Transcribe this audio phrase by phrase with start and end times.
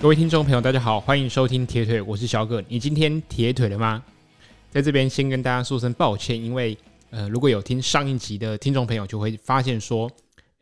[0.00, 2.64] 各位听众朋友，大家好，欢迎收听铁腿，我是小葛。
[2.68, 4.02] 你今天铁腿了吗？
[4.70, 6.74] 在这边先跟大家说声抱歉，因为
[7.10, 10.10] 呃，如果有听上一集的听众朋友就会发现说，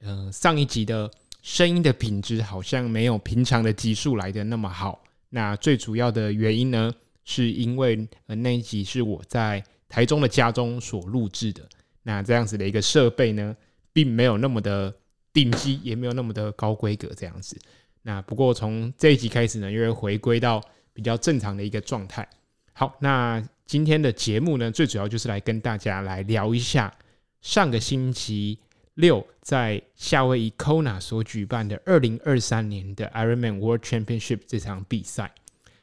[0.01, 1.09] 呃，上一集的
[1.41, 5.01] 声音的品质好像没有平常的集数来的那么好。
[5.31, 6.93] 那最主要的原因呢，
[7.25, 11.63] 是因为呃那一集是我在台中的家中所录制的，
[12.03, 13.57] 那这样子的一个设备呢，
[13.93, 14.93] 并没有那么的
[15.33, 17.57] 顶级，也没有那么的高规格这样子。
[18.03, 20.63] 那不过从这一集开始呢，又会回归到
[20.93, 22.27] 比较正常的一个状态。
[22.73, 26.95] 好，那今天的节目呢，最主要就是来跟大家来聊一下
[27.41, 28.59] 上个星期
[28.95, 35.33] 六在夏威夷 Kona 所举办的二零二三年的 Ironman World Championship 这场比赛。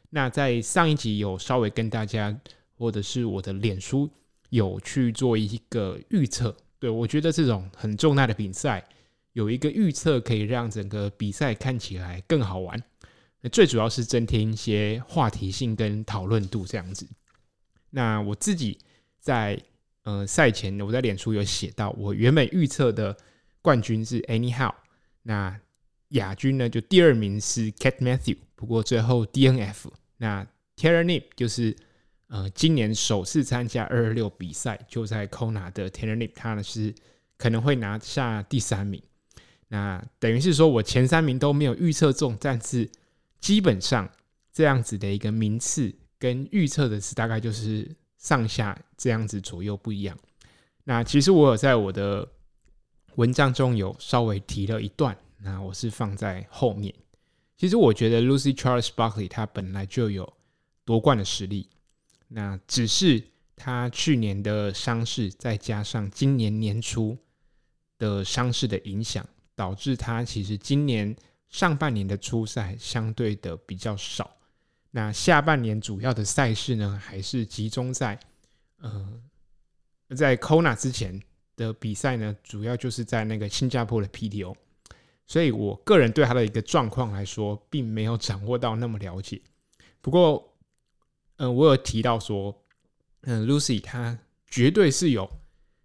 [0.09, 2.35] 那在上一集有稍微跟大家，
[2.77, 4.09] 或者是我的脸书
[4.49, 6.55] 有去做一个预测。
[6.79, 8.83] 对，我觉得这种很重大的比赛。
[9.35, 12.81] 有一个预测可以让整个比赛看起来更好玩，
[13.41, 17.05] 那最主要是增添一些话题性跟讨论度这样子。
[17.89, 18.79] 那我自己
[19.19, 19.61] 在
[20.03, 23.17] 呃赛前，我在脸书有写到，我原本预测的
[23.61, 24.73] 冠军是 Anyhow，
[25.23, 25.59] 那
[26.09, 29.91] 亚军呢就第二名是 Cat Matthew，不过最后 DNF。
[30.15, 30.47] 那
[30.77, 31.75] Tara Nip 就是
[32.27, 36.95] 呃今年首次参加二二六比赛，就在 Kona 的 Tara Nip，他呢是
[37.37, 39.03] 可能会拿下第三名。
[39.67, 42.89] 那等于是说，我前三名都没有预测中，但是
[43.39, 44.09] 基本上
[44.53, 50.17] 这样子的一个名次跟预测的是大概就是上下这样子左右不一样。
[50.83, 52.27] 那其实我有在我的
[53.15, 56.93] 文章中有稍微提了一段，那我是放在后面。
[57.57, 60.31] 其实我觉得 Lucy Charles Buckley 他本来就有
[60.83, 61.69] 夺冠的实力，
[62.27, 63.23] 那只是
[63.55, 67.17] 他去年的伤势再加上今年年初
[67.97, 69.27] 的伤势的影响。
[69.55, 71.15] 导致他其实今年
[71.49, 74.35] 上半年的出赛相对的比较少，
[74.91, 78.19] 那下半年主要的赛事呢，还是集中在
[78.77, 79.21] 呃，
[80.15, 81.21] 在 Kona 之前
[81.55, 84.53] 的比赛呢，主要就是在那个新加坡的 PTO，
[85.25, 89.41] 所以我个人对他的一个状况来说，并没有掌握到那么了解。
[90.01, 90.53] 不过，
[91.37, 92.55] 嗯、呃，我有提到说，
[93.21, 95.29] 嗯、，Lucy 他绝对是有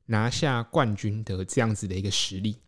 [0.06, 2.58] 拿下冠军的这样子的一个实力。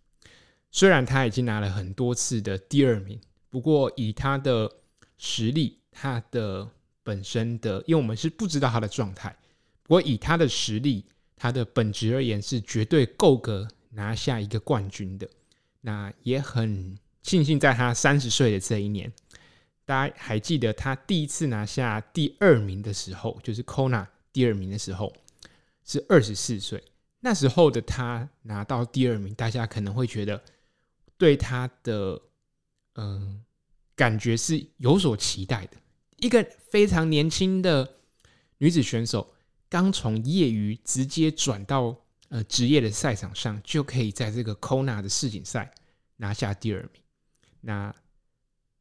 [0.75, 4.72] 虽然他已经拿了很多次的第二名，不过以他的
[5.19, 6.66] 实力，他的
[7.03, 9.37] 本身的，因为我们是不知道他的状态，
[9.82, 11.05] 不过以他的实力，
[11.37, 15.28] 他的本质而言是绝对够格拿下一个冠军的。
[15.82, 19.12] 那也很庆幸，在他三十岁的这一年，
[19.84, 25.12] 大家还记得他第一次拿下第二名的时候，就是 Kona 第二名的时候，
[25.84, 26.82] 是二十四岁。
[27.21, 30.43] 那时候的他拿到第二名，大家可能会觉得。
[31.22, 32.21] 对他的
[32.97, 33.44] 嗯、
[33.94, 35.77] 感觉是有所期待的，
[36.16, 37.88] 一个非常年轻的
[38.59, 39.32] 女子选手，
[39.69, 41.97] 刚从业余直接转到
[42.28, 45.72] 呃职业的赛场上，就可以在这个 Kona 的世锦赛
[46.16, 47.03] 拿下第二名。
[47.61, 47.94] 那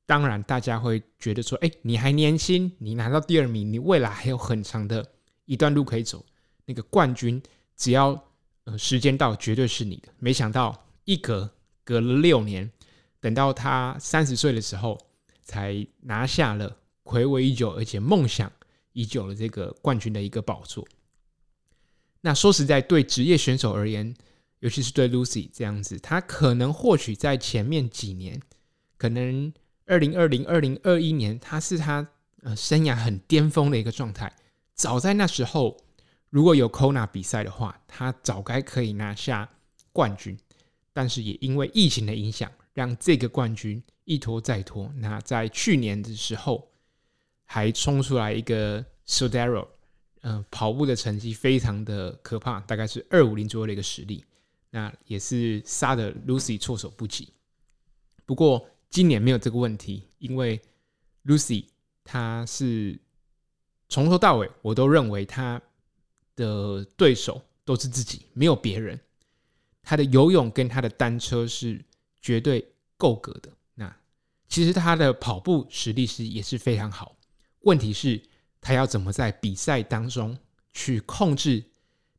[0.08, 5.08] 当然，大家会觉得说，哎，你还年轻，你拿到第二名，你未来还有很长的
[5.46, 6.26] 一段路可以走。
[6.66, 7.40] 那个冠军，
[7.78, 8.20] 只要
[8.64, 10.10] 呃时间到，绝对是你的。
[10.18, 11.54] 没想到一格。
[11.84, 12.72] 隔了六年，
[13.20, 15.00] 等到他三十岁的时候，
[15.42, 18.52] 才拿下了魁违已久而且梦想
[18.94, 20.88] 已久的这个冠军的一个宝座。
[22.22, 24.16] 那说实在，对职业选手而言，
[24.60, 28.40] 尤其是对 Lucy 这样子，他可能或许在前面几年，
[28.98, 29.52] 可能
[29.86, 32.08] 二零二零、二零二一年，他是他
[32.44, 34.32] 呃生涯很巅峰的一个状态。
[34.76, 35.78] 早在那时候，
[36.30, 39.50] 如果有 Kona 比赛的话，他早该可以拿下
[39.92, 40.38] 冠军。
[40.94, 44.92] 但是也因为疫情的影响，让这个冠军一拖再拖。
[44.98, 46.70] 那在去年的时候，
[47.46, 49.68] 还冲出来一个 Sodaro，
[50.22, 54.24] 嗯，跑步的成绩非常的可怕，大概是二五零左右的一个实力。
[54.70, 57.28] 那也是杀的 Lucy 措手不及。
[58.26, 60.62] 不过今年没有这个问题，因为
[61.26, 61.66] Lucy
[62.06, 62.98] 她是
[63.90, 65.62] 从头到尾，我都认为她
[66.38, 68.98] 的对手都是自己，没有别人。
[69.92, 71.84] 他的游泳跟他的单车是
[72.22, 72.66] 绝对
[72.96, 73.52] 够格的。
[73.74, 73.94] 那
[74.48, 77.18] 其实他的跑步实力是也是非常好。
[77.64, 78.24] 问题是，
[78.62, 80.38] 他要怎么在比赛当中
[80.72, 81.62] 去控制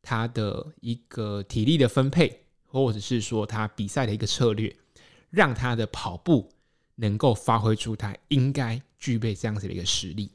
[0.02, 4.76] 他的一个体力的分配，或者是说他比赛的一个策略，
[5.30, 6.52] 让他的跑步
[6.96, 10.30] 能够发挥出他应该具备这样子的一个实力。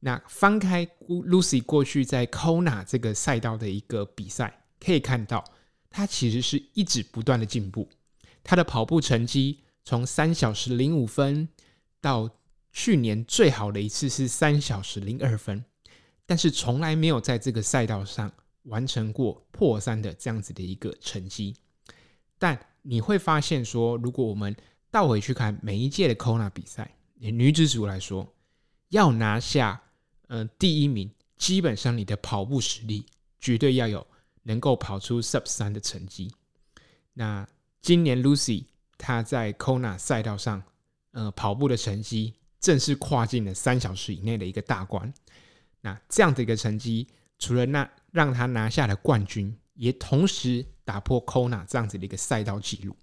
[0.00, 5.44] 那翻开 Lucy 过去在 Kona 这个赛道的一个比赛，可以看到。
[5.90, 7.88] 他其实是一直不断的进步，
[8.42, 11.48] 他的跑步成绩从三小时零五分
[12.00, 12.30] 到
[12.72, 15.64] 去年最好的一次是三小时零二分，
[16.24, 18.32] 但是从来没有在这个赛道上
[18.62, 21.56] 完成过破三的这样子的一个成绩。
[22.38, 24.54] 但你会发现说，如果我们
[24.90, 28.32] 倒回去看每一届的 Kona 比赛，女子组来说，
[28.90, 29.82] 要拿下
[30.28, 33.04] 呃第一名，基本上你的跑步实力
[33.40, 34.06] 绝对要有
[34.42, 36.32] 能够跑出 Sub 三的成绩。
[37.14, 37.46] 那
[37.80, 38.64] 今年 Lucy
[38.98, 40.62] 她在 Kona 赛道上，
[41.12, 45.12] 呃，跑步的成绩正式跨进了三小时以内的一个大关。
[45.80, 47.08] 那这样的一个成绩，
[47.38, 52.96] 除了那让她拿下了冠军，也同时打破 Kona 这样子的一个赛道记录。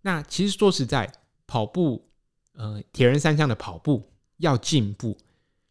[0.00, 1.12] 那其实说实在，
[1.46, 2.08] 跑步，
[2.52, 5.16] 呃，铁人三项的跑步要进步，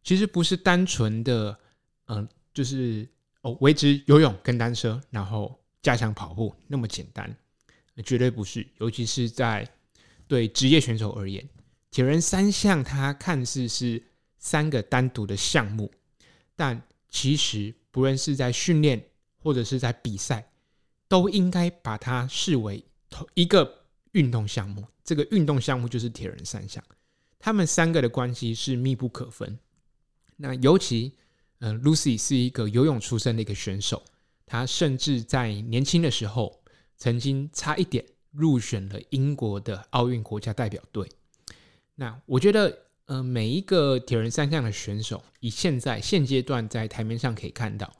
[0.03, 1.57] 其实不是单纯的，
[2.06, 3.07] 嗯、就是
[3.41, 7.35] 哦，维持游泳跟单车，然后加强跑步那么简单。
[8.03, 9.67] 绝对不是，尤其是在
[10.27, 11.47] 对职业选手而言，
[11.91, 14.01] 铁人三项它看似是
[14.39, 15.91] 三个单独的项目，
[16.55, 19.03] 但其实不论是在训练
[19.38, 20.51] 或者是在比赛，
[21.07, 24.83] 都应该把它视为同一个运动项目。
[25.03, 26.83] 这个运动项目就是铁人三项，
[27.38, 29.59] 他们三个的关系是密不可分。
[30.38, 31.13] 那尤其，
[31.61, 34.03] 嗯、，Lucy 是一个游泳出身的一个选手，
[34.45, 36.61] 她甚至在年轻的时候。
[37.01, 41.09] 曾经差一点入选了英国的奥运国家代表队。
[41.95, 47.91] 那我觉得，呃，每一个铁人三项的选手，以现在现阶段在台面上可以看到，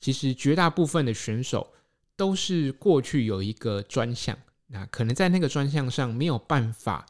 [0.00, 1.72] 其实绝大部分的选手
[2.16, 4.36] 都是过去有一个专项，
[4.66, 7.06] 那可能在那个专项上没有办法，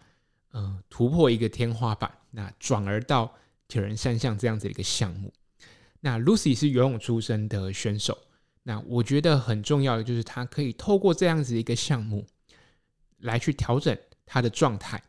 [0.50, 3.34] 呃，突破一个天花板，那转而到
[3.66, 5.32] 铁人三项这样子的一个项目。
[6.00, 8.16] 那 Lucy 是游泳出身的选手。
[8.62, 12.26] 那我觉得很重要的就是，他可以透过这样子一个项目
[13.18, 15.02] 来去调整他的状态，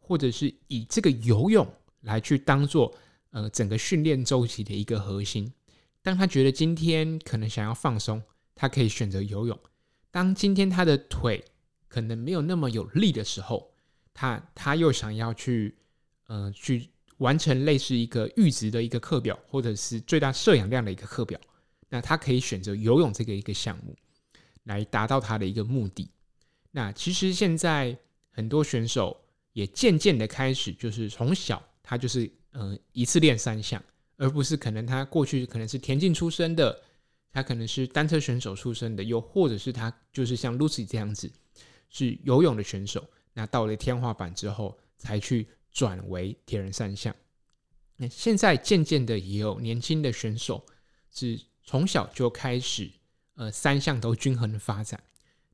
[0.00, 1.66] 或者是以这个游泳
[2.00, 2.94] 来去当做
[3.30, 5.52] 呃整个训练周期的一个核心。
[6.02, 8.22] 当他觉得今天可能想要放松，
[8.54, 9.56] 他可以选择游泳；
[10.10, 11.44] 当今天他的腿
[11.88, 13.70] 可能没有那么有力的时候，
[14.12, 15.76] 他他又想要去
[16.26, 16.88] 呃去
[17.18, 21.40] 完成类似一个阈值的一个课表，或者是最大摄氧量的一个课表。
[21.88, 23.94] 那他可以选择游泳这个一个项目，
[24.64, 26.10] 来达到他的一个目的。
[26.72, 27.96] 那其实现在
[28.30, 29.16] 很多选手
[29.52, 33.80] 也渐渐的开始，就是从小他就是嗯一次练三项，
[34.16, 36.82] 而不是可能他过去可能是田径出身的，
[37.30, 41.30] 他可能是单车选手出身的，又或者是他就是像 Lucy 这样子
[41.90, 43.08] 是游泳的选手。
[43.32, 47.14] 那到了天花板之后，才去转为铁人三项。
[47.98, 50.64] 那现在渐渐的也有年轻的选手
[51.10, 51.38] 是。
[51.66, 52.90] 从小就开始，
[53.36, 55.02] 呃，三项都均衡的发展。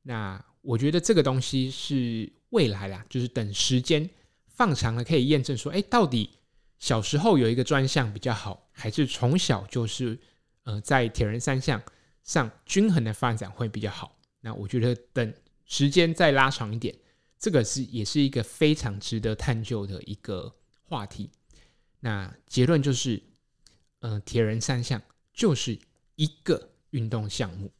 [0.03, 4.11] 那我觉得这个东西是未来啦，就是等时间
[4.49, 6.31] 放长了，可以验证说，哎，到底
[6.81, 10.19] 小时候有一个专项比较好，还是从小就是
[10.65, 11.81] 呃在铁人三项
[12.25, 14.19] 上均衡的发展会比较好？
[14.41, 15.33] 那我觉得等
[15.65, 16.93] 时间再拉长一点，
[17.41, 20.55] 这个是也是一个非常值得探究的一个
[20.85, 21.29] 话题。
[21.99, 23.21] 那结论就是，
[23.99, 25.03] 呃，铁人三项
[25.35, 25.77] 就是。
[26.17, 27.73] 一个运动项目，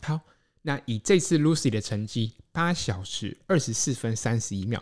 [0.00, 0.20] 好，
[0.62, 4.80] 那以这次 Lucy 的成绩八小时二十四分三十一秒，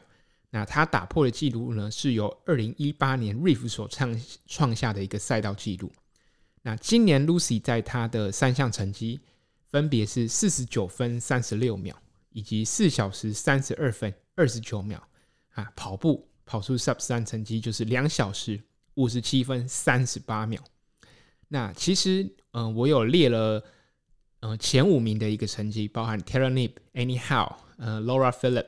[0.51, 5.91] 那他打破的记录呢，是由二零一八年 Reef 所创创下的一个赛道记录。
[6.61, 9.19] 那今年 Lucy 在他的三项成绩
[9.71, 11.99] 分别是四十九分三十六秒，
[12.35, 15.03] 以及四小时三十二分二十九秒
[15.55, 18.61] 啊，跑步跑出 Sub 三成绩就是两小时
[18.97, 20.63] 五十七分三十八秒。
[21.49, 22.31] 那其实。
[22.57, 23.61] 嗯，我有列了，
[24.39, 28.67] 嗯，前五名的一个成绩，包含 Tara Nip、Annie Haug、呃，Laura Phillip，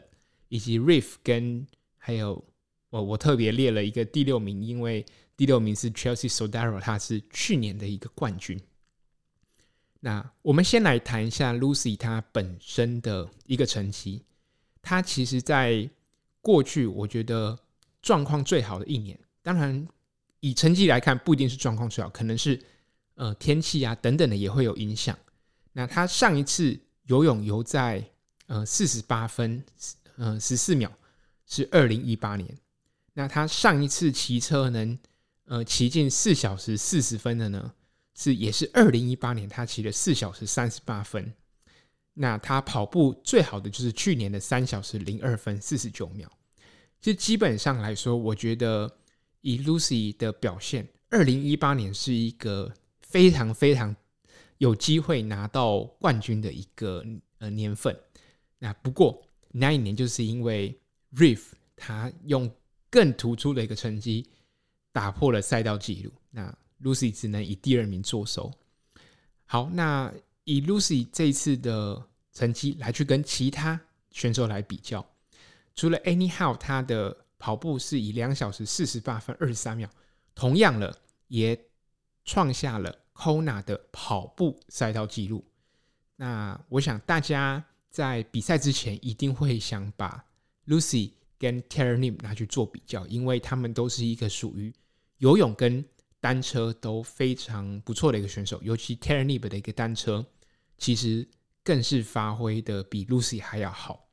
[0.48, 1.64] 以及 Riff，跟
[1.96, 2.44] 还有
[2.90, 5.06] 我我特别列了一个第六名，因为
[5.36, 8.60] 第六名是 Chelsea Sodaro，他是去年的一个冠军。
[10.00, 14.22] 那我们先来谈一下 Lucy 她本身的一个成绩，
[14.82, 15.88] 她其实在
[16.40, 17.58] 过去我觉得
[18.02, 19.86] 状况最好的一年，当然
[20.40, 22.60] 以成绩来看不一定是状况最好，可能是。
[23.18, 25.18] 呃，天气啊等等的也会有影响。
[25.72, 28.06] 那他上一次游泳游在
[28.46, 29.64] 呃四十八分
[30.16, 30.92] 呃十四秒，
[31.46, 32.58] 是二零一八年。
[33.14, 34.98] 那他上一次骑车能
[35.46, 37.72] 呃骑进四小时四十分的呢，
[38.16, 41.32] 是也是二零一八年，他骑了四小时三十八分。
[42.14, 46.28] 那他跑步最好的就是去年的三小时零二分四十九秒。
[47.00, 48.98] 其实基本上来说，我觉得
[49.42, 52.74] 以 Lucy 的表现，二零一八年是一个。
[53.08, 53.94] 非常非常
[54.58, 57.04] 有机会拿到冠军的一个
[57.38, 57.96] 呃年份。
[58.58, 60.76] 那不过那一年就是因为
[61.14, 62.50] Riff 他用
[62.90, 64.28] 更突出的一个成绩，
[64.90, 66.12] 打破了赛道纪录。
[66.30, 66.52] 那
[66.82, 68.52] Lucy 只能以第二名作收。
[69.44, 70.12] 好，那
[70.44, 73.80] 以 Lucy 这一次的成绩来去跟其他
[74.10, 75.04] 选手来比较，
[75.74, 79.88] 除了 Anyhow 他的跑步是以两小时四十八分二十三秒，
[80.34, 80.96] 同样了
[81.28, 81.58] 也
[82.24, 85.44] 创下了 Kona 的跑步赛道纪录。
[86.16, 90.24] 那我想大家在比赛之前一定会想把
[90.66, 94.72] Lucy 跟 Tara Nip 拿去做比较，因为他们都是一个属于
[95.18, 95.84] 游泳跟
[96.20, 100.24] 单车都非常不错的一个选手，尤其 Tara Nip 的一个单车，
[100.78, 101.28] 其实
[101.62, 104.08] 更是发挥的比 Lucy 还要好，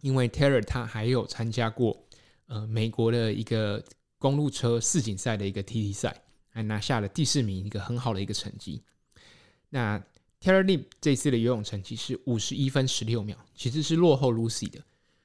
[0.00, 2.06] 因为 Terry 他还有参加过
[2.46, 3.84] 呃美国的一个
[4.18, 8.82] 公路车世锦赛的一个 TT 赛，还拿下了第四名，一个很好的一个成绩。
[9.68, 9.98] 那
[10.40, 14.82] Tera NIP 这次的游泳成绩是五十一分十六秒，其实是落后 Lucy 的。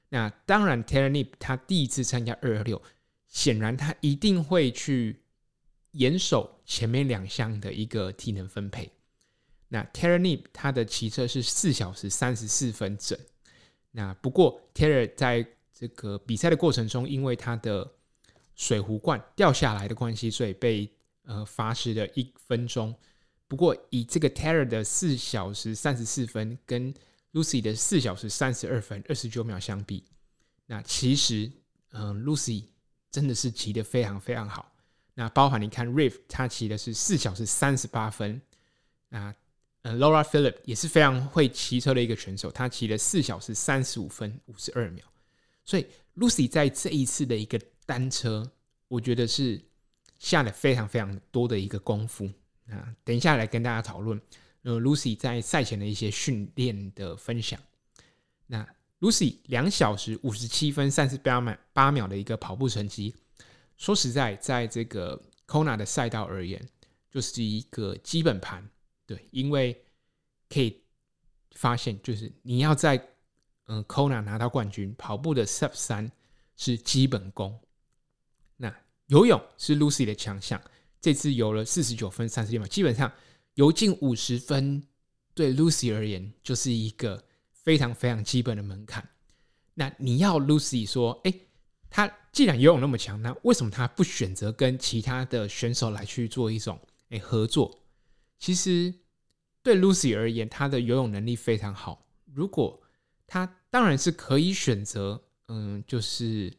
[0.10, 2.81] 那当然 Tera NIP 他第一次参加二二六，
[3.27, 5.25] 显然他一定会去
[5.95, 8.91] 严守前面两项的一个体能分配。
[9.69, 13.17] 那 Tera NIP 他的骑车是四小时三十四分整。
[13.91, 17.89] 那不过 Tera 在这个比赛的过程中，因为他的
[18.55, 20.89] 水壶罐掉下来的关系，所以被
[21.23, 22.93] 呃罚时了一分钟。
[23.47, 26.93] 不过，以这个 Terry 的四小时三十四分跟
[27.33, 30.03] Lucy 的四小时三十二分二十九秒相比，
[30.65, 31.51] 那其实，
[31.91, 32.65] 嗯、，Lucy
[33.11, 34.75] 真的是骑得非常非常好。
[35.15, 38.39] 那包含你看 Riff，他骑的是四小时三十八分。
[39.10, 39.34] 那
[39.81, 45.05] 呃，Laura Philip 也是非常会骑车的一个选手，他骑了四小时三十五分五十二秒。
[45.63, 48.51] 所以 Lucy 在这一次的一个单车，
[48.88, 49.62] 我觉得是
[50.19, 52.29] 下了非常非常多的一个功夫。
[52.69, 54.19] 啊，等一下来跟大家讨论，
[54.63, 57.60] 呃，Lucy 在赛前的一些训练的分享。
[58.48, 58.67] 那
[59.00, 63.13] Lucy 两小时五十七分三十八秒八秒的一个跑步成绩，
[63.77, 66.67] 说实在，在这个 Kona 的赛道而言，
[67.12, 68.67] 就是一个基本盘。
[69.05, 69.86] 对，因为
[70.50, 70.82] 可以
[71.51, 72.96] 发现，就是你要在
[73.67, 76.12] 嗯 Kona 拿到冠军，跑步的 Sub 三
[76.55, 77.60] 是基本功。
[78.58, 78.74] 那
[79.08, 80.62] 游泳是 Lucy 的强项。
[81.01, 83.12] 这次游了四十九分三十六秒，基本上
[83.53, 84.82] 游进五十分，
[85.36, 89.08] 对 Lucy 而言就是一个非常非常基本的门槛。
[89.75, 91.34] 那你要 Lucy 说，哎，
[91.95, 97.79] 他既然游泳那么强，那为什么他不选择跟其他的选手来去做一种哎合作？
[98.37, 98.93] 其实
[99.63, 102.05] 对 Lucy 而言，他的游泳能力非常好。
[102.33, 102.81] 如果
[103.25, 106.51] 他当然是可以选择，嗯，就是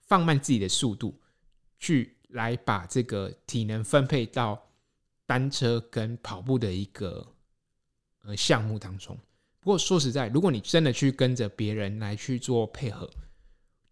[0.00, 1.20] 放慢自己的速度
[1.78, 2.14] 去。
[2.32, 4.62] 来把这个体能分配到
[5.24, 7.26] 单车跟跑步的一个
[8.22, 9.18] 呃项目当中。
[9.60, 13.10] 不过说实在，如果你真的去跟着别人来去做配合，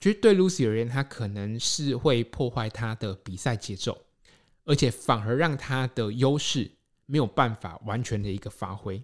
[0.01, 4.07] 其实对 Lucy 而言，他可能是会破坏他的比赛节奏，
[4.65, 6.71] 而且反而让他的优势
[7.07, 9.03] 没有办法完全的一个发挥。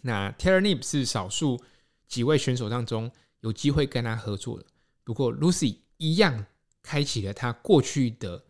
[0.00, 1.60] 那 Tera NIP 是少数
[2.08, 4.66] 几位选手当中有机会跟他合作的，
[5.04, 6.46] 不过 Lucy 一样。
[6.84, 8.44] 开启了他过去的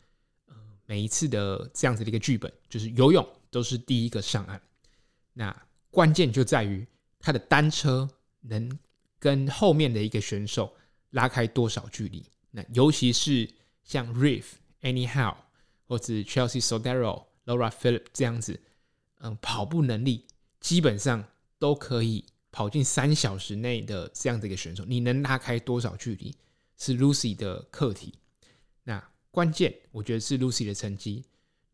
[0.46, 0.54] 呃
[0.86, 4.58] 每一次的这样子的一个剧本，就是游泳都是第一个上岸。
[5.34, 5.54] 那
[5.90, 6.86] 关键就在于
[7.20, 8.08] 他的单车
[8.40, 8.78] 能
[9.18, 10.74] 跟后面的一个选手
[11.12, 12.22] 拉开多少距离。
[12.50, 13.48] 那尤其是
[13.82, 14.44] 像 Riff、
[14.82, 15.34] Anyhow
[15.86, 18.60] 或者 Chelsea Sodaro、Laura Philip 这样子，
[19.20, 20.26] 嗯，跑步能力
[20.60, 21.24] 基本上
[21.58, 26.36] 都可以跑进三小时内的这样的一个选手，你能拉开多少距离
[26.76, 28.14] 是 Lucy 的课题。
[28.84, 31.24] 那关键，我觉得是 Lucy 的成绩。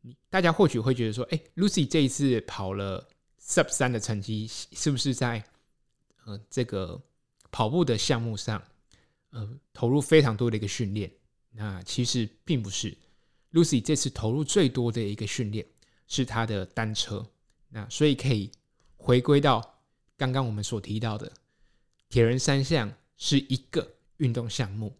[0.03, 3.09] 你大家或许会觉得说，哎，Lucy 这一次跑了
[3.43, 5.43] Sub 三的成绩，是不是在
[6.25, 7.03] 呃这个
[7.51, 8.63] 跑步的项目上，
[9.31, 11.13] 呃投入非常多的一个训练？
[11.51, 12.97] 那其实并不是
[13.53, 15.67] ，Lucy 这次投入最多的一个训练
[16.07, 17.29] 是她的单车。
[17.69, 18.51] 那所以可以
[18.97, 19.83] 回归到
[20.17, 21.33] 刚刚我们所提到的，
[22.09, 24.97] 铁人三项是一个运动项目，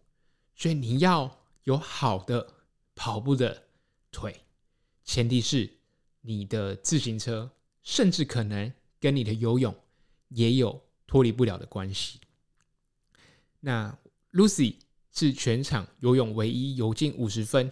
[0.55, 1.35] 所以你要。
[1.65, 2.55] 有好的
[2.95, 3.67] 跑步的
[4.11, 4.43] 腿，
[5.03, 5.69] 前提是
[6.21, 7.51] 你的自行车，
[7.83, 9.75] 甚至可能跟你的游泳
[10.29, 12.19] 也有脱离不了的关系。
[13.59, 13.95] 那
[14.31, 14.75] Lucy
[15.11, 17.71] 是全场游泳唯一游进五十分，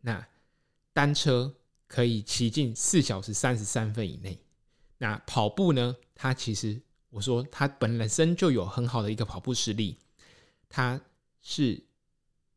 [0.00, 0.26] 那
[0.92, 1.54] 单车
[1.86, 4.38] 可以骑进四小时三十三分以内。
[4.98, 5.96] 那跑步呢？
[6.14, 6.80] 他其实
[7.10, 9.98] 我说他本身就有很好的一个跑步实力，
[10.68, 11.00] 他
[11.42, 11.84] 是。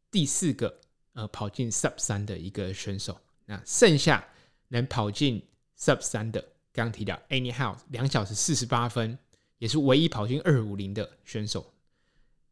[0.10, 0.80] 第四个
[1.13, 4.25] 呃跑进 Sub 三的一个选手，那剩下
[4.70, 5.46] 能跑进
[5.77, 9.20] Sub 三的，刚刚提到 Anyhow 两小时四十八分，
[9.58, 11.74] 也是唯一跑进二五零的选手。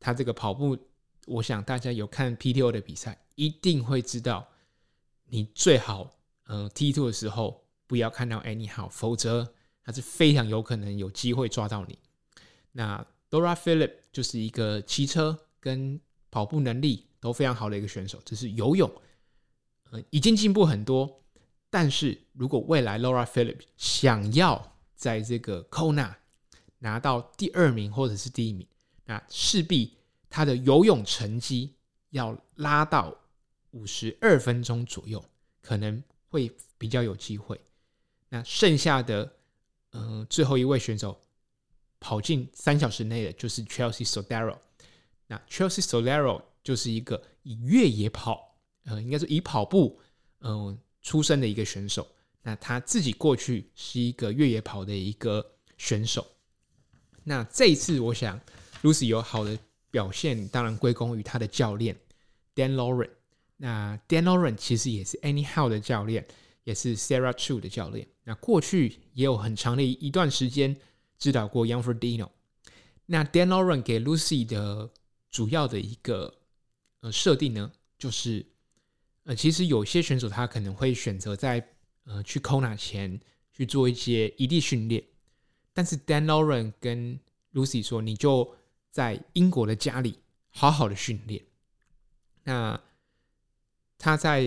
[0.06, 0.78] 他这个跑步
[1.26, 4.48] 我想大家有看 PTO 的比赛，一定会知道，
[5.26, 9.52] 你最好呃 T2 的时候不要看到 anyhow，否则
[9.84, 11.98] 他是非常有可能有机会抓到你。
[12.72, 18.88] 那 Laura Philip 就是一个骑车跟跑步能力都非常好的一个选手，只是游泳
[19.90, 21.20] 呃已经进步很多。
[21.72, 26.14] 但是如果未来 Laura Philip 想要在这个 Kona
[26.78, 28.68] 拿到第二名或者是第一名，
[29.06, 29.94] 那势必
[30.30, 31.74] 他的游泳成绩
[32.10, 33.16] 要拉到
[33.72, 35.24] 五十二分钟左右，
[35.62, 37.60] 可能会比较有机会。
[38.30, 39.32] 那剩下的，
[39.92, 41.20] 嗯、最后一位选手
[42.00, 44.58] 跑进三小时内的就是 Chelsea Sodaro。
[45.28, 50.02] 那 Chelsea Sodaro 就是一个以越野跑，呃，应该是以跑步，
[50.40, 52.08] 嗯、出身的一个选手，
[52.42, 56.26] 那他自己过去是一个越野跑的一个选手。
[57.24, 58.40] 那这一次，我想
[58.86, 59.58] Lucy 有好的
[59.90, 61.98] 表现，当然归功于他的教练
[62.54, 63.10] Dan Lauren。
[63.58, 66.28] 那 Dan Lauren 其实也是 Anyhow 的教练，
[66.64, 68.08] 也是 Sarah True 的教练。
[68.24, 70.78] 那过去也有很长的一段时间
[71.18, 72.30] 指导过 Young Ferdino。
[73.08, 74.92] 那 Dan Lauren 给 Lucy 的
[75.32, 76.36] 主要的一个
[77.00, 78.46] 呃设定呢，就是。
[79.28, 81.68] 呃，其实有些选手他可能会选择在
[82.04, 83.20] 呃去 Kona 前
[83.52, 85.04] 去做一些异地训练，
[85.74, 87.20] 但是 Dan Lauren 跟
[87.52, 88.56] Lucy 说，你就
[88.96, 91.44] 在英国的家里好好的训练。
[92.46, 92.82] 那
[93.98, 94.42] 他在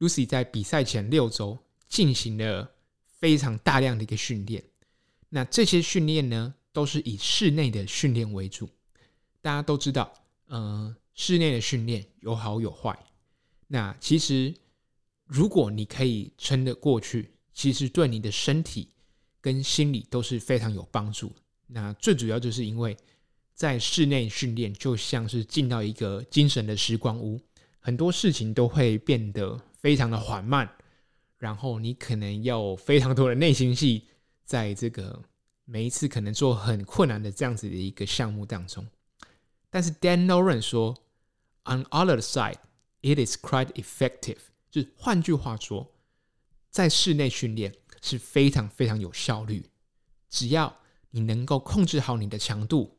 [0.00, 2.74] Lucy 在比赛前六周进行了
[3.06, 4.62] 非常大量的一个训练，
[5.30, 8.68] 那这些训练呢都是以室内的训练为主。
[9.40, 10.12] 大家都知道，
[10.48, 12.98] 呃，室内的训练有好有坏。
[13.66, 14.54] 那其实，
[15.24, 18.90] 如果你可以撑得过去，其实对你的身体
[19.40, 21.34] 跟心理都是非常有帮助。
[21.66, 22.94] 那最主要就是因为
[23.56, 27.40] 在室内训练，就像是进到一个精神的时光屋，
[27.80, 30.70] 很多事情都会变得非常的缓慢，
[31.38, 34.04] 然后你可能要非常多的内心戏，
[34.44, 35.20] 在这个
[35.64, 38.86] 每一次可能做很困难的这样子的一个项目当中。
[39.70, 40.94] 但是 Dan Lauren 说
[41.64, 42.58] ，On other side。
[43.02, 44.38] It is quite effective，
[44.68, 45.92] 就是换句话说，
[46.70, 49.70] 在室内训练是非常非常有效率。
[50.28, 52.95] 只要你能够控制好你的强度，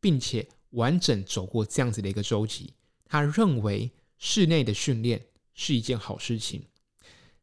[0.00, 2.72] 并且完整走过这样子的一个周期，
[3.04, 6.62] 他认为室内的训练是一件好事情。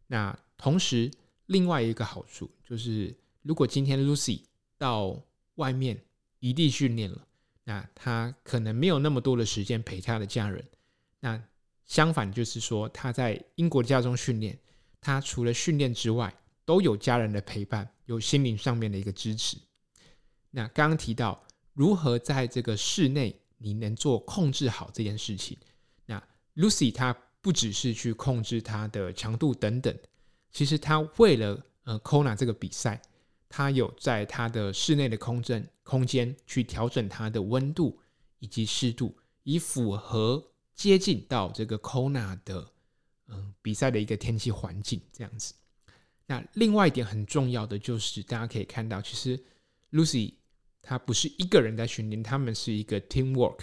[0.07, 1.11] 那同时，
[1.45, 4.41] 另外一个好处就是，如果今天 Lucy
[4.77, 5.21] 到
[5.55, 6.03] 外面
[6.39, 7.27] 异地训练了，
[7.63, 10.63] 那他可能没有那么多的时间陪他的家人，
[11.19, 11.41] 那。
[11.87, 14.59] 相反，就是说他在英国家中训练，
[14.99, 19.55] 他除了训练之外，都有家人的陪伴，有心灵上面的一个支持。
[20.51, 21.41] 那刚刚提到
[21.77, 25.55] 如何在这个室内你能做控制好这件事情，
[26.07, 26.21] 那
[26.55, 29.95] Lucy 她不只是去控制她的强度等等，
[30.51, 32.99] 其实她为了呃 Kona 这个比赛，
[33.47, 37.99] 她有在她的室内的空间空间去调整它的温度
[38.39, 40.43] 以及湿度，以符合。
[40.77, 42.71] 接近到这个 Kona 的
[43.29, 45.55] 嗯比赛的一个天气环境这样子。
[46.27, 49.43] 那另外一点很重要的就是，大家可以看到，其实
[49.91, 50.33] Lucy
[50.81, 53.59] 她不是一个人在训练，他们是一个 teamwork。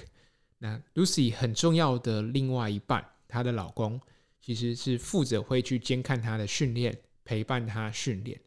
[0.59, 4.01] 那 Lucy 很重要的另外一半，她的老公
[4.41, 8.41] 其实是负责会去监看她的训练，陪伴她训练。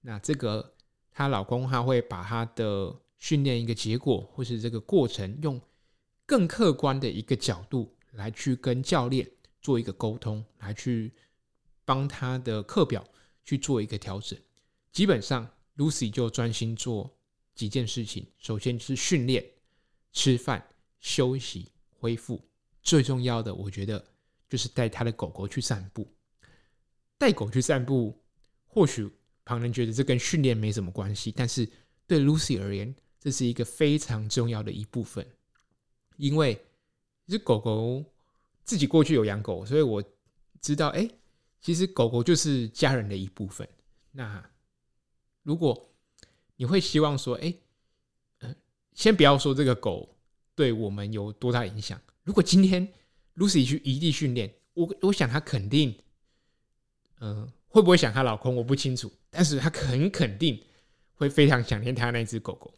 [0.00, 0.74] 那这个
[1.10, 5.60] 她老公他会把她的训练一个结果或是这个过程，用
[6.24, 7.94] 更客观的一个角度。
[8.12, 11.12] 来去跟教练做一个沟通，来去
[11.84, 13.06] 帮他的课表
[13.44, 14.36] 去做一个调整。
[14.90, 17.17] 基本上，Lucy 就专心做
[17.58, 18.24] 几件事情。
[18.38, 19.44] 首先是训练、
[20.12, 20.64] 吃饭、
[21.00, 22.40] 休息、恢复。
[22.82, 24.02] 最重要的，我觉得
[24.48, 26.08] 就是带他的狗狗去散步。
[27.18, 28.16] 带狗去散步，
[28.66, 29.10] 或许
[29.44, 31.68] 旁人觉得这跟训练没什么关系，但是
[32.06, 35.26] 对 Lucy 而言，这是一个非常重要的一部分，
[36.16, 36.64] 因为。
[37.30, 38.02] 这狗狗
[38.64, 40.02] 自己过去有养狗，所以我
[40.62, 41.06] 知道，哎，
[41.60, 43.68] 其实狗狗就是家人的一部分。
[44.12, 44.42] 那
[45.42, 45.87] 如果
[46.58, 47.54] 你会希望说，哎，
[48.40, 48.54] 嗯，
[48.92, 50.14] 先不要说这个狗
[50.54, 51.98] 对我们有多大影响。
[52.22, 52.86] 如果今天
[53.36, 55.94] Lucy 去异地训练，我我想她肯定，
[57.20, 60.62] 嗯，会不会想她老公我不清楚，但是她很肯定
[61.14, 62.74] 会非常想念她那只狗狗。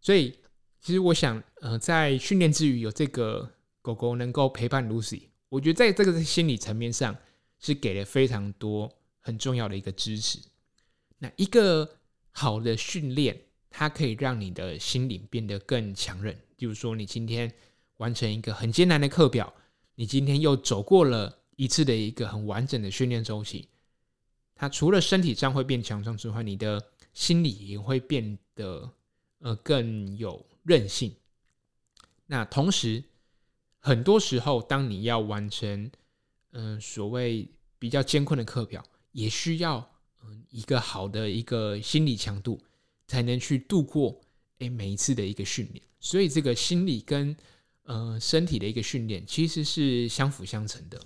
[0.00, 0.38] 所以，
[0.80, 3.50] 其实我想，呃，在训练之余有这个。
[3.84, 7.14] 狗狗能够陪伴 Lucy，我觉得在这个心理层面上
[7.58, 10.38] 是给了非常多很重要的一个支持。
[11.18, 11.86] 那一个
[12.36, 16.36] 好的训练，它可以让你的心灵变得更强韧。
[16.56, 17.52] 就是说，你今天
[17.98, 19.54] 完成一个很艰难的课表，
[19.94, 23.68] 你今天又走过了一次的一个很完整的训练周期，
[24.54, 28.90] 它除了身体上会变强壮之外，你的心理也会变得
[29.38, 31.14] 呃更有韧性。
[32.26, 33.04] 那同时，
[33.78, 35.90] 很多时候当你要完成
[36.56, 37.48] 嗯、所谓
[37.80, 39.90] 比较艰困的课表，也需要
[40.26, 42.60] 嗯、一个好的一个心理强度，
[43.06, 44.20] 才能去度过
[44.58, 45.84] 诶每一次的一个训练。
[46.00, 47.36] 所以这个心理跟
[47.84, 51.00] 呃身体的一个训练其实是相辅相成的。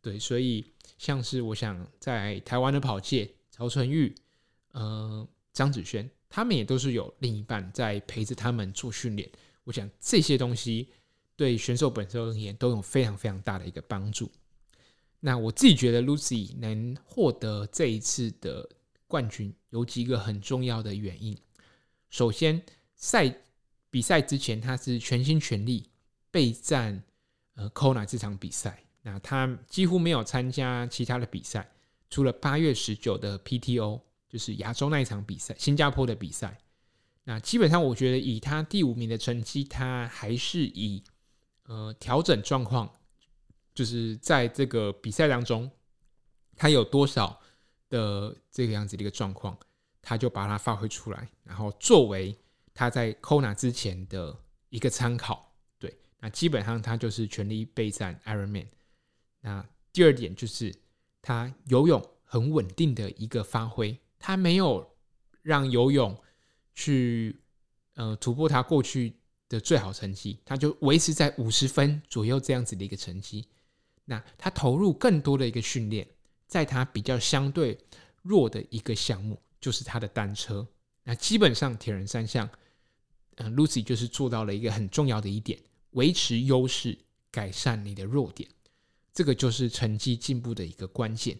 [0.00, 0.64] 对，所以
[0.98, 4.14] 像是我想在台湾的跑界，曹纯玉、
[4.72, 9.30] 呃张子萱，他们也都是有另一半在陪着他们做训练。
[9.62, 10.88] 我想这些东西
[11.36, 14.30] 对选手本身而言都有非常非常大的一个帮助。
[15.26, 18.68] 那我自己觉得 Lucy 能获得这一次的
[19.06, 21.34] 冠军，有几个很重要的原因。
[22.10, 22.62] 首先，
[22.94, 23.34] 赛
[23.88, 25.88] 比赛之前，他是全心全力
[26.30, 27.02] 备战
[27.54, 28.84] 呃 Kona 这场比赛。
[29.00, 31.70] 那他几乎没有参加其他的比赛，
[32.10, 36.58] 除了八月十九的 PTO，就是亚洲那一场比赛，新加坡的比赛。
[37.24, 41.02] 那基本上，我觉得以他第五名的成绩，他还是以
[41.62, 42.92] 呃调整状况，
[43.74, 45.68] 就是在这个比赛当中，
[46.56, 47.40] 他有多少
[47.88, 49.58] 的这个样子的一个状况，
[50.00, 52.36] 他就把它发挥出来，然后作为
[52.72, 54.36] 他在 Kona 之前的
[54.68, 55.52] 一个参考。
[55.78, 58.68] 对，那基本上他就是全力备战 Ironman。
[59.40, 60.72] 那第二点就是
[61.20, 64.96] 他游泳很稳定的一个发挥，他没有
[65.42, 66.16] 让游泳
[66.74, 67.42] 去
[67.94, 69.16] 呃突破他过去
[69.48, 73.48] 的最好成绩，他就维持在五十分左右这样子的一个成绩。
[74.04, 76.06] 那他投入更多的一个训练，
[76.46, 77.78] 在他比较相对
[78.22, 80.66] 弱的一个项目，就是他的单车。
[81.02, 82.48] 那基本上铁人三项，
[83.36, 85.58] 嗯、，Lucy 就是做到了一个很重要的一点：
[85.90, 86.98] 维持优势，
[87.30, 88.48] 改善你的弱点。
[89.12, 91.38] 这个就是成绩进步的一个关键，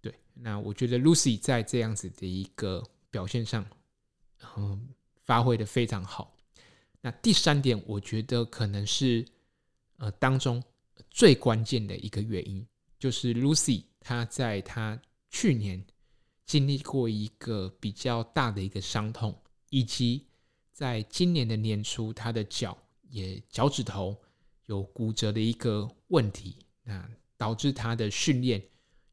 [0.00, 0.14] 对。
[0.32, 3.66] 那我觉得 Lucy 在这样子的一个表现上，
[4.56, 4.88] 嗯，
[5.22, 6.36] 发挥的非常好。
[7.00, 9.26] 那第三点，我觉得可能是
[9.96, 10.62] 呃当中
[11.14, 12.66] 最关键的一个原因，
[12.98, 15.00] 就是 Lucy 她在她
[15.30, 15.82] 去年
[16.44, 20.26] 经历过一个比较大的一个伤痛，以及
[20.72, 22.76] 在今年的年初，她的脚
[23.08, 24.20] 也脚趾头
[24.66, 26.56] 有骨折的一个问题。
[26.82, 28.62] 那导致他的训练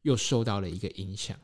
[0.02, 1.38] 又受到了一个影响。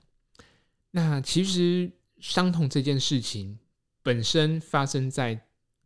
[0.90, 3.58] 那其实伤痛这件事情
[4.02, 5.40] 本身发生在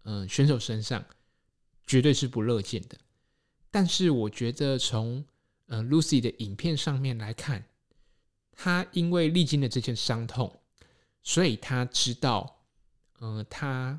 [0.05, 1.05] 嗯、选手身上，
[1.87, 2.99] 绝对是不乐见的。
[3.73, 5.25] 但是我觉得从
[5.67, 7.65] 呃 Lucy 的影片上面来看，
[8.53, 10.61] 他因为历经了这件伤痛，
[11.25, 12.63] 所以他知道
[13.19, 13.99] 呃他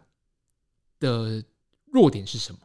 [0.97, 1.43] 的
[1.87, 2.61] 弱点是什么。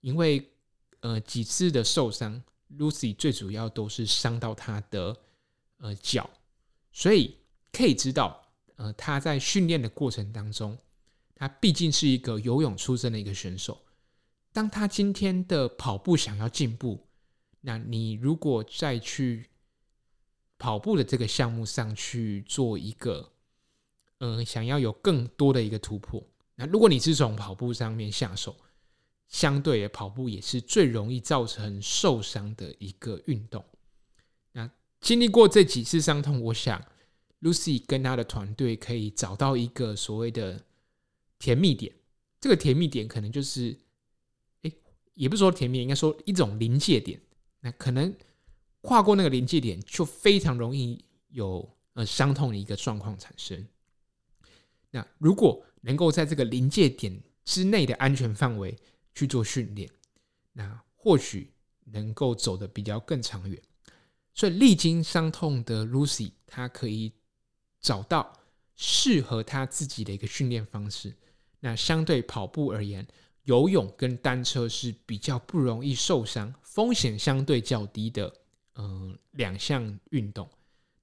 [0.00, 0.50] 因为
[0.98, 2.42] 呃几次的受伤。
[2.78, 5.16] Lucy 最主要都是伤到他的
[5.78, 6.30] 呃脚，
[6.92, 7.36] 所以
[7.72, 8.40] 可以知道，
[8.76, 10.78] 呃，他在训练的过程当中，
[11.34, 13.76] 他毕竟是一个游泳出身的一个选手。
[14.52, 17.06] 当他今天的跑步想要进步，
[17.60, 19.48] 那你如果再去
[20.58, 23.32] 跑步的这个项目上去做一个，
[24.18, 28.56] 呃，想要有更多的一个突破，那如果你是从跑步上面下手。
[29.32, 33.64] 相对的，跑步也是最容易造成受伤的一个运动。
[34.50, 34.68] 那
[35.00, 36.84] 经历过这几次伤痛，我想
[37.40, 40.64] Lucy 跟他的团队可以找到一个所谓的
[41.38, 41.94] 甜蜜点。
[42.40, 43.78] 这个甜蜜点可能就是，
[45.14, 47.20] 也不是说甜蜜，应该说一种临界点。
[47.60, 48.14] 那可能
[48.80, 53.66] 跨过那个临界点，就非常容易有呃伤痛的一个状况产生。
[54.90, 58.76] 那如果能够在这个临界点之内的安全范围，
[59.14, 59.90] 去做训练，
[60.52, 61.52] 那或许
[61.84, 63.60] 能够走得比较更长远。
[64.32, 67.12] 所以历经伤痛的 Lucy，她可以
[67.80, 68.32] 找到
[68.76, 71.14] 适合她自己的一个训练方式。
[71.58, 73.06] 那相对跑步而言，
[73.50, 78.32] 游泳跟单车是比较不容易受伤、风险相对较低的，
[78.76, 80.48] 嗯，两项运动。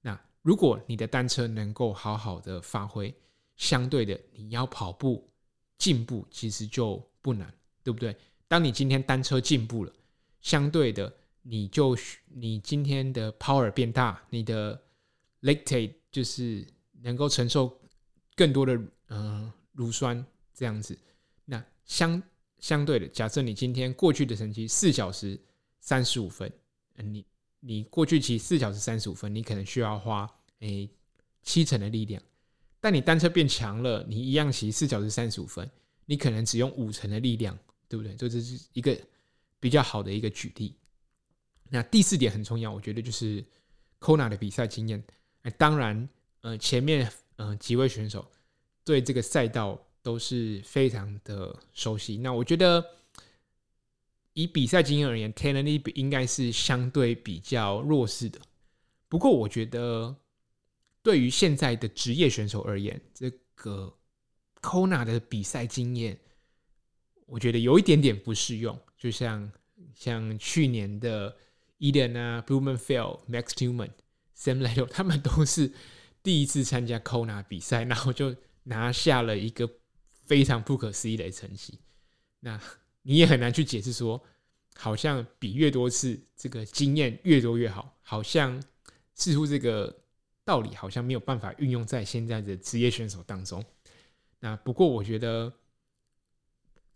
[0.00, 3.14] 那如果你的单车能够好好的发挥，
[3.56, 5.28] 相对的，你要跑步
[5.76, 7.52] 进步其实就不难。
[7.84, 8.14] 对不对？
[8.48, 9.92] 当你今天单车进步了，
[10.42, 14.78] 相对的，你就你今天的 power 变大，你的
[15.40, 16.66] lactate 就是
[17.00, 17.74] 能够承受
[18.36, 20.98] 更多的嗯、乳酸这样子。
[21.46, 22.22] 那相
[22.60, 25.38] 相对的，假设你今天过去的成绩四小时
[25.80, 26.52] 三十五分，
[26.96, 27.24] 你
[27.60, 30.28] 你过去骑四小时三十五分，你可能需要花
[30.60, 30.88] 诶
[31.42, 32.22] 七成的力量，
[32.80, 35.70] 但你单车变强了，你一样骑四小时三十五分，
[36.06, 37.58] 你可能只用五成的力量。
[37.90, 38.14] 对不对？
[38.16, 38.94] 这就是一个
[39.58, 40.76] 比较好的一个举例。
[41.70, 43.42] 那第四点很重要，我觉得就是
[43.98, 45.02] Kona 的比赛经验。
[45.40, 46.06] 哎，当然，
[46.42, 48.30] 呃，前面呃几位选手
[48.84, 52.16] 对这个赛道都是非常的熟悉。
[52.16, 52.82] 那我觉得
[54.32, 58.40] 以比赛经验而言，Tenney 应该是相对比较弱势的。
[59.06, 60.16] 不过，我觉得
[61.02, 63.94] 对于现在的职业选手而言，这个
[64.62, 66.18] Kona 的比赛经验，
[67.26, 68.80] 我觉得有一点点不适用。
[68.96, 69.52] 就像
[69.94, 71.36] 像去年的。
[71.80, 73.92] Eden 啊，Blumenfeld、Max Neumann、
[74.36, 75.72] Sam Laidlow，他们都是
[76.24, 79.70] 第一次参加 Kona 比赛，然后就拿下了一个
[80.28, 81.80] 非常不可思议的成绩。
[82.38, 82.60] 那
[83.02, 84.22] 你也很难去解释说，
[84.76, 88.62] 好像比越多次，这个经验越多越好，好像
[89.14, 90.04] 似乎这个
[90.44, 93.64] 道理好像没有办法运用在现在的职业选手当中。
[94.38, 95.52] 那不过我觉得，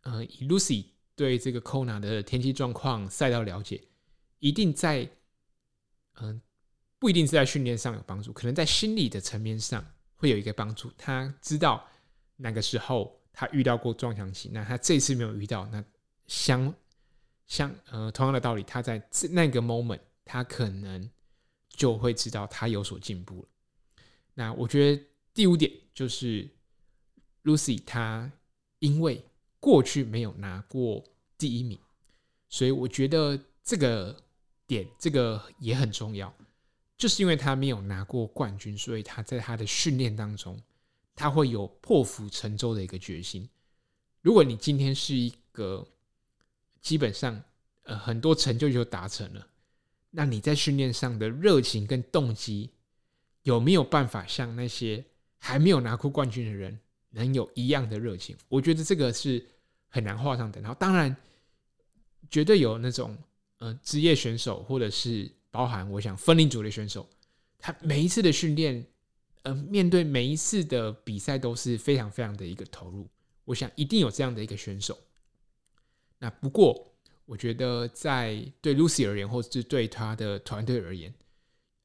[0.03, 0.85] 呃，以 Lucy
[1.17, 3.83] 对这个 Kona 的天气状况、赛道了解。
[4.39, 5.09] 一定在，
[6.21, 6.43] 嗯、
[6.99, 9.85] 不一定是在训练上有帮助，可能在心理的层面上
[10.17, 10.91] 会有一个帮助。
[10.99, 11.89] 他知道
[12.37, 15.83] 那个时候他遇到过撞墙期，那他这次没有遇到，那
[16.27, 16.73] 相
[17.47, 21.11] 相呃同样的道理，他在那个 moment 他可能
[21.69, 23.49] 就会知道他有所进步了。
[24.35, 26.49] 那我觉得第五点就是
[27.45, 28.31] Lucy 他
[28.79, 29.25] 因为
[29.59, 31.03] 过去没有拿过
[31.37, 31.79] 第一名，
[32.49, 34.23] 所以我觉得这个。
[34.65, 36.33] 点这个也很重要，
[36.97, 40.59] 就是因为他没有拿过冠军，所以他在他的训练当中，
[41.15, 43.49] 他会有破釜沉舟的一个决心。
[44.21, 45.87] 如果你今天是一个
[46.81, 47.43] 基本上
[47.85, 49.47] 呃很多成就就达成了，
[50.11, 52.71] 那你在训练上的热情跟动机
[53.43, 55.05] 有没有办法像那些
[55.39, 56.79] 还没有拿过冠军的人
[57.11, 58.37] 能有一样的热情？
[58.49, 59.45] 我觉得这个是
[59.89, 60.75] 很难画上等号。
[60.75, 61.17] 当然，
[62.31, 63.17] 绝对有那种。
[63.59, 67.09] 呃，职业选手或者是包含我想分龄组的选手，
[67.61, 68.85] 他每一次的训练，
[69.43, 73.09] 呃，面对每一次的比赛都是非常非常的一个投入。
[73.45, 74.97] 我想一定有这样的一个选手。
[76.19, 81.13] 那不过，我觉得在对 Lucy 而言，或者是对他的团队而言，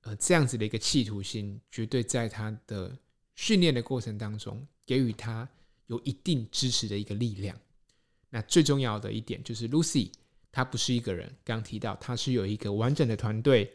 [0.02, 2.96] 呃，这样子的一个企图心，绝对在他的
[3.36, 5.50] 训练的过程当中，给予他
[5.88, 7.60] 有一定支持的一个力量。
[8.30, 10.12] 那最重要的一点就是 Lucy。
[10.50, 13.72] 他不是一个人，刚提到他是有一个完整的团队，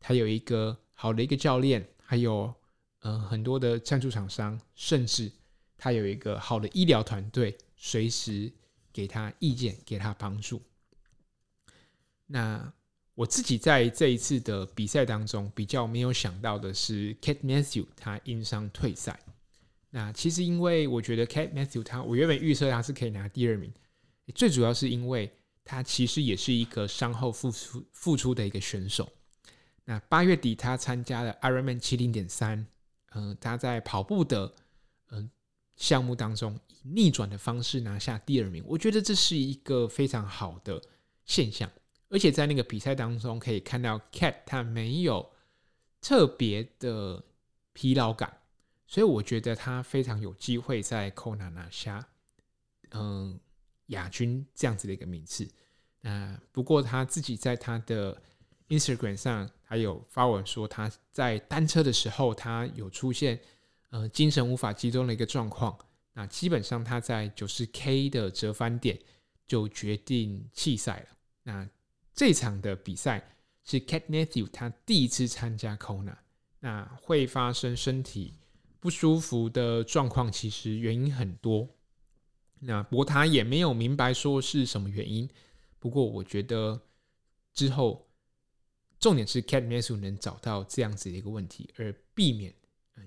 [0.00, 2.54] 他有一个好的一个教练，还有、
[3.02, 5.30] 呃、很多的赞助厂商，甚至
[5.78, 8.52] 他有一个好的医疗团队，随时
[8.92, 10.60] 给他意见，给他帮助。
[12.26, 12.72] 那
[13.14, 19.20] 我自己在这一次的比赛当中，比较没有想到的是，Kate Matthew 他因伤退赛。
[19.90, 23.72] 那其实因为我觉得 Kate Matthew 他，我原本预测他是可以拿第二名，
[24.34, 25.30] 最主要是因为。
[25.64, 29.08] 他其实也是一个伤后复出复出的一个选手。
[29.84, 32.66] 那八月底他参加了 Ironman 七零点三，
[33.14, 34.52] 嗯，他在跑步的
[35.10, 35.30] 嗯、
[35.76, 40.82] 项目当中以逆转的方式拿下第二名，我觉得这是一个非常好的
[41.24, 41.70] 现象。
[42.08, 45.30] 而且在那个比赛当中可以看到 Cat 他没有
[46.00, 47.22] 特别的
[47.72, 48.38] 疲劳感，
[48.86, 52.08] 所以我觉得他非常有机会在 Kona 拿下，
[52.90, 53.40] 嗯。
[53.88, 55.46] 亚军这样子的一个名次，
[56.00, 58.16] 那不过他自己在他的
[58.68, 63.40] Instagram 上还有发文说，他在单车的时候，他有出现
[63.88, 65.74] 呃精神无法集中的一个状况。
[66.12, 68.98] 那基本上他在九十 K 的折返点
[69.46, 71.06] 就决定弃赛了。
[71.44, 71.66] 那
[72.12, 76.16] 这场的比赛是 Kate Matthew 他第一次参加 Kona，
[76.60, 78.34] 那会发生身体
[78.78, 81.66] 不舒服的状况，其实原因很多。
[82.60, 85.26] 那不过他也没有明白说是什么原因。
[85.78, 86.78] 不过我觉得
[87.54, 88.06] 之后
[89.02, 92.54] 重点是 Kate Matthews 能找到这样子的一个问题，而避免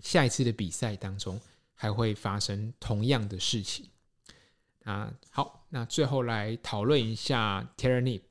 [0.01, 1.39] 下一次的比赛当中
[1.73, 3.89] 还会发生同样的事情。
[4.83, 8.21] 啊，好，那最后来讨论一下 Tara Nip。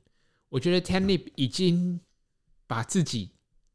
[0.49, 1.99] 我觉得 Tara Nip 已经
[2.67, 3.31] 把自己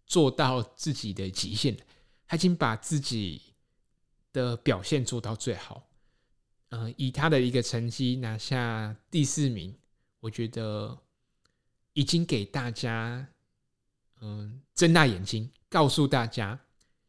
[0.06, 1.80] 做到自己的极限了，
[2.28, 3.42] 他已经把自己
[4.32, 5.88] 的表现做到最好。
[6.68, 9.76] 嗯、以他的一个成绩拿下第四名，
[10.20, 10.96] 我觉得
[11.92, 13.26] 已经给大家
[14.20, 16.58] 嗯睁大眼睛，告诉大家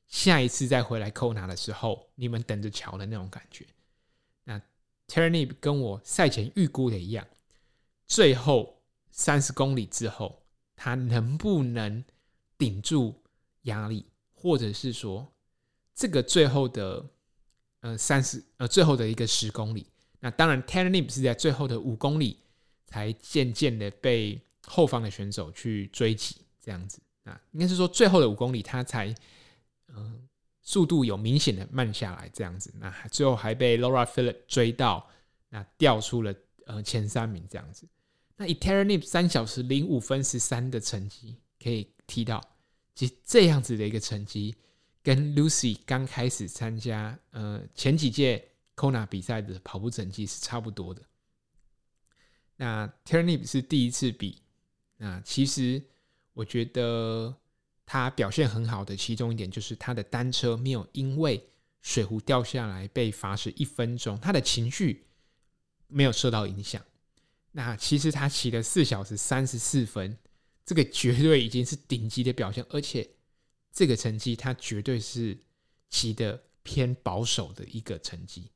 [0.08, 3.66] 下一次再回来扣拿的时候，你们等着瞧的那种感觉。
[4.44, 4.60] 那
[5.08, 7.28] Tara Nip 跟我赛前预估的一样，
[8.08, 10.44] 最后三十公里之后，
[10.76, 12.04] 他能不能
[12.58, 13.22] 顶住
[13.64, 15.32] 压力，或者是说
[15.94, 17.06] 这个最后的。
[17.84, 19.88] 呃，三十呃，最后的一个十公里，
[20.20, 22.38] 那当然 Tara Nip 是在最后的五公里，
[22.86, 29.14] 才渐渐的被后方的选手去追击，这样子啊，应该是说最后的五公里他才
[29.94, 30.26] 嗯、
[30.62, 35.06] 速度有明显的慢下来，这样子，那最后还被 Laura Philip 追到，
[35.50, 36.34] 那掉出了
[36.66, 37.86] 呃前三名这样子。
[38.38, 42.42] 那以 Tara Nip 三小时零五分十三的成绩，可以提到，
[42.96, 44.56] 其实这样子的一个成绩，
[45.04, 51.02] 跟 Lucy 刚开始参加呃前几届 Kona 比赛的跑步成绩是差不多的。
[52.56, 54.42] 那 Tara Nip 是第一次比，
[54.96, 55.84] 那其实
[56.34, 57.36] 我觉得
[57.86, 61.50] 他表现很好的其中一点，就是他的单车没有因为
[61.82, 65.06] 水壶掉下来被罚时一分钟，他的情绪
[65.88, 66.82] 没有受到影响。
[67.52, 70.18] 那其实他骑了四小时三十四分，
[70.66, 73.10] 这个绝对已经是顶级的表现，而且
[73.74, 75.38] 这个成绩他绝对是
[75.90, 78.50] 骑的偏保守的一个成绩，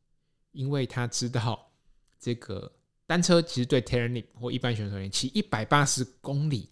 [0.54, 1.70] 因为他知道
[2.18, 2.72] 这个
[3.06, 6.70] 单车其实对 Tara Nip 或一般选手而言，骑一百八十公里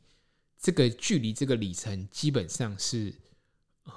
[0.64, 3.14] 这个距离这个里程基本上是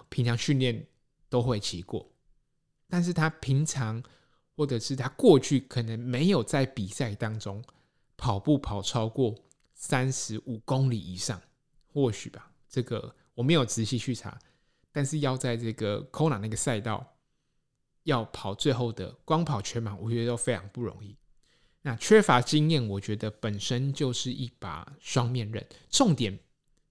[0.08, 0.84] 平常训练
[1.28, 2.10] 都会骑过，
[2.88, 4.02] 但是他平常
[4.56, 7.64] 或者是他过去可能没有在比赛当中。
[8.18, 9.34] 跑步跑超过
[9.74, 11.38] 三十五公里以上，
[11.92, 14.38] 或许吧，这个我没有仔细去查。
[14.90, 17.06] 但是要在这个 Kona 那个赛道
[18.04, 21.14] 要跑最后的光跑全马，我觉得都非常不容易。
[21.82, 25.62] 那缺乏经验，我觉得本身就是一把双面刃。
[25.90, 26.38] 重点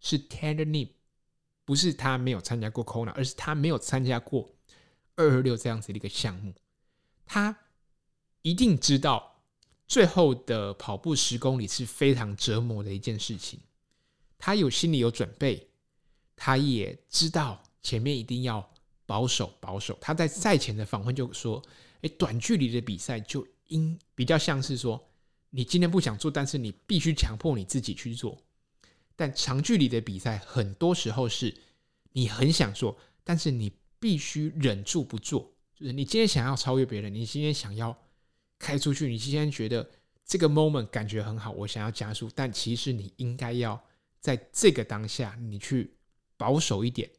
[0.05, 0.89] 是 Tara Nip
[1.65, 4.53] 不是他没有参加过 Kona，而是他没有参加过
[5.15, 6.53] 二二六这样子的一个项目，
[7.25, 7.57] 他
[8.43, 9.31] 一定知道。
[9.87, 13.59] 最后的跑步十公里是非常折磨的一件事情，
[14.39, 15.69] 他有心里有准备，
[16.35, 18.67] 他也知道前面一定要
[19.05, 19.95] 保守保守。
[20.01, 21.61] 他在赛前的访问就说
[22.01, 24.99] ：“诶，短距离的比赛就应比较像是说，
[25.51, 28.35] 你今天不想做，但是你必须强迫你自己去做。
[29.15, 31.55] 但长距离的比赛，很多时候是
[32.11, 35.53] 你很想做，但是你必须忍住不做。
[35.73, 37.95] 就是你今天想要超越别人，你今天想要。”
[38.57, 39.87] 开出去，你今天觉得
[40.25, 43.79] 这个 moment 感觉很好，我想要加速，但其实你应该要
[44.21, 45.93] 在这个当下，你去
[46.37, 47.11] 保守一点，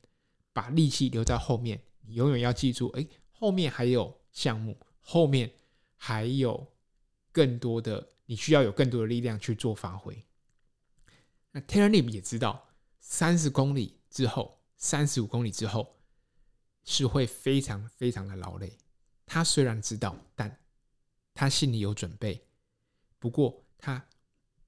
[0.54, 1.78] 把力气留在后面。
[2.06, 5.52] 你永远要记住，哎，后面还有项目，后面
[5.94, 6.66] 还有
[7.30, 10.16] 更多的，你需要有更多的力量去做发挥。
[11.56, 12.68] 那 t e r a n i p 也知道，
[13.00, 15.96] 三十公里之后，三十五公里之后
[16.84, 18.76] 是会非常非常的劳累。
[19.24, 20.60] 他虽然知道，但
[21.32, 22.46] 他心里有准备，
[23.18, 24.06] 不过他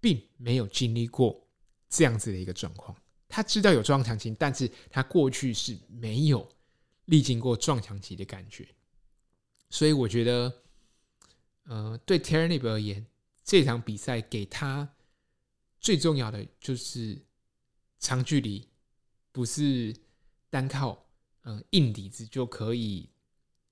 [0.01, 1.46] 并没有经历过
[1.90, 2.96] 这样子的一个状况。
[3.29, 6.51] 他知道有撞墙期，但是他过去是没有
[7.05, 8.66] 历经过撞墙期的感觉。
[9.68, 10.62] 所以我觉得，
[11.64, 13.07] 呃，对 t e r n i p 而言，
[13.44, 14.94] 这场比赛给他
[15.88, 17.18] 最重要的就是
[17.98, 18.68] 长距离，
[19.33, 19.96] 不是
[20.51, 21.03] 单靠
[21.44, 23.09] 嗯、硬底子就可以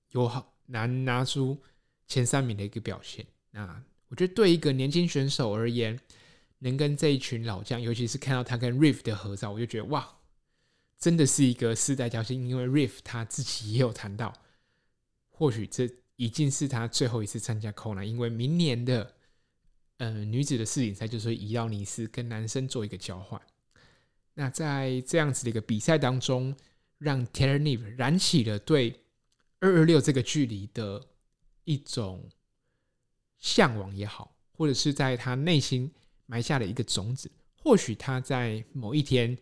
[0.09, 1.61] 有好难拿出。
[2.07, 5.99] 前三名的一个表现，那我觉得对一个年轻选手而言，
[6.57, 10.17] 能跟这一群老将，尤其是看到他跟 Riff 的合照，我就觉得哇，
[10.97, 12.49] 真的是一个世代交心。
[12.49, 14.33] 因为 Riff 他自己也有谈到，
[15.29, 19.13] 或许这已经是他最后一次参加 Kona，因为明年的
[19.97, 23.41] 呃女子的世锦赛就是会移到尼斯，跟男生做一个交换。
[24.33, 26.55] 那在这样子的一个比赛当中，
[26.97, 29.01] 让 Tara Nip 燃起了对
[29.59, 31.05] 二二六这个距离的。
[31.69, 32.23] 一种
[33.39, 35.91] 向往也好，或者是在他内心
[36.25, 37.29] 埋下了一个种子。
[37.61, 39.37] 或许他在某一天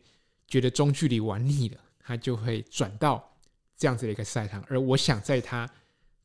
[0.47, 3.37] 觉得中距离玩腻了，他就会转到
[3.77, 4.59] 这样子的一个赛场。
[4.67, 5.69] 而我想，在他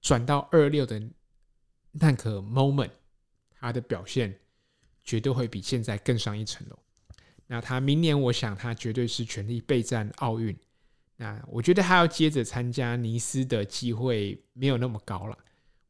[0.01, 0.99] 转到二六的
[1.93, 2.93] 那个 moment，
[3.61, 4.37] 他的表现
[5.05, 6.79] 绝对会比现在更上一层楼。
[7.47, 10.57] 那他明年，我想他绝对是全力备战奥运。
[11.17, 15.37] 那我觉得他要接着参加尼斯的机会没有那么高了。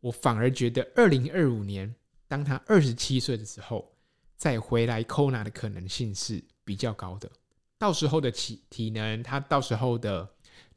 [0.01, 1.95] 我反而觉得，二零二五年
[2.27, 3.95] 当他二十七岁的时候，
[4.37, 7.31] 再回来 Kona 的可能性是比较高的。
[7.79, 10.29] 到时候的体体能，他到时候的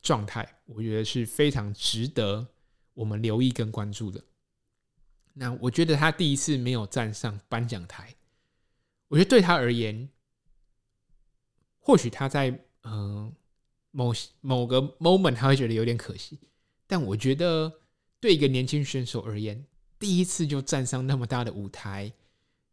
[0.01, 2.45] 状态，我觉得是非常值得
[2.93, 4.23] 我们留意跟关注的。
[5.33, 8.15] 那我觉得他第一次没有站上颁奖台，
[9.07, 10.09] 我觉得对他而言，
[11.79, 12.49] 或许他在
[12.81, 13.33] 嗯、呃、
[13.91, 16.39] 某某个 moment 他会觉得有点可惜，
[16.87, 17.79] 但我觉得。
[18.23, 19.65] 对一个年轻选手而言，
[19.99, 22.09] 第一次就站上那么大的舞台，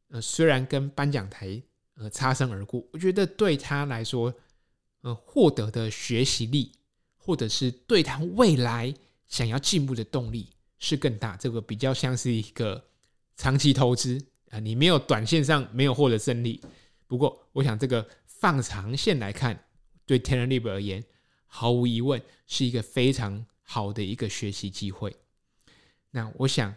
[0.06, 1.60] 呃，虽然跟颁奖台
[1.96, 4.32] 呃擦身而过，我觉得对他来说，
[5.00, 6.70] 呃，获得的学习力，
[7.16, 8.94] 或者是对他未来
[9.26, 10.50] 想要进步的动力
[10.80, 11.36] 是更大。
[11.36, 12.84] 这个比较像是一个
[13.36, 14.20] 长期投资，
[14.50, 16.60] 啊，你没有短线上没有获得胜利。
[17.06, 19.66] 不过，我想这个放长线来看，
[20.04, 21.04] 对 Taylor Lip 而言，
[21.46, 25.14] 毫无疑问是一个非常好的一个学习机会。
[26.10, 26.74] 那我想，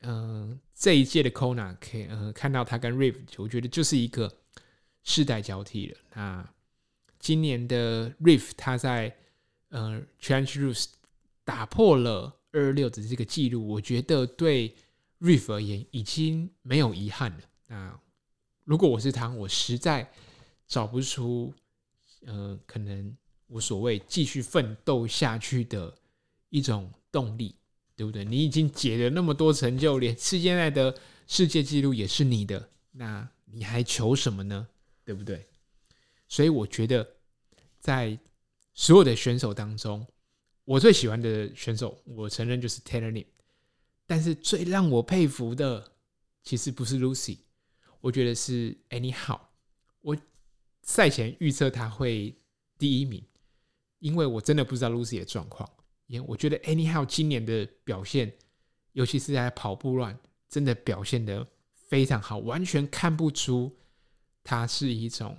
[0.00, 4.32] 嗯、这一届的 Kona 可以呃看到他跟 Riff，我觉得就是一个
[5.02, 5.98] 世代交替了。
[6.14, 6.54] 那
[7.18, 9.14] 今年的 Riff 他在
[9.68, 10.86] 呃 Challenge Roth
[11.44, 14.74] 打破了二六的这个记录，我觉得对
[15.20, 17.38] Riff 而言已经没有遗憾了。
[17.66, 18.00] 那
[18.64, 20.10] 如果我是他，我实在
[20.66, 21.52] 找不出
[22.26, 23.16] 呃可能
[23.48, 25.94] 无所谓继续奋斗下去的
[26.48, 27.54] 一种动力。
[27.96, 28.24] 对不对？
[28.24, 34.66] 你已经解了那么多成就，连世界赛的世界纪录也是你的，那你还求什么呢？
[35.04, 35.46] 对不对？
[36.26, 37.06] 所以我觉得，
[37.78, 38.18] 在
[38.72, 40.06] 所有的选手当中，
[40.70, 43.26] 我最喜欢的选手，我承认就是 Taylor Lip。
[44.06, 45.94] 但是最让我佩服的，
[46.44, 47.38] 其实不是 Lucy，
[48.00, 49.40] 我觉得是 Anyhow。
[50.00, 50.16] 我
[50.82, 52.40] 赛前预测他会
[52.78, 53.20] 第一名，
[53.98, 55.68] 因为我真的不知道 Lucy 的状况。
[56.06, 58.32] 因为我觉得 Anyhow 今年的表现，
[58.92, 60.16] 尤其是在跑步乱，
[60.48, 61.44] 真的表现得
[61.74, 63.76] 非常好，完全看不出
[64.44, 65.36] 他是一种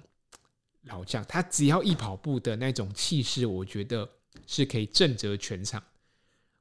[0.82, 1.24] 老将。
[1.24, 4.10] 他只要一跑步的那种气势，我觉得
[4.48, 5.84] 是可以震慑全场。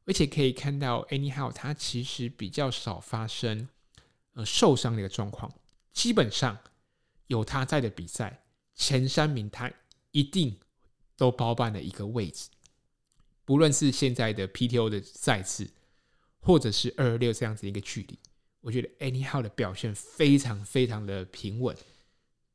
[0.06, 3.68] 而且可以看到，Anyhow 他其实比较少发生
[4.32, 5.52] 呃受伤的一个状况，
[5.92, 6.58] 基本上
[7.28, 8.42] 有他在的比赛，
[8.74, 9.70] 前三名他
[10.10, 10.58] 一定
[11.16, 12.48] 都包办了一个位置。
[13.44, 15.70] 不论是现在的 PTO 的赛次，
[16.40, 18.18] 或者是二二六这样子一个距离，
[18.62, 21.76] 我觉得 Anyhow 的表现非常非常的平稳。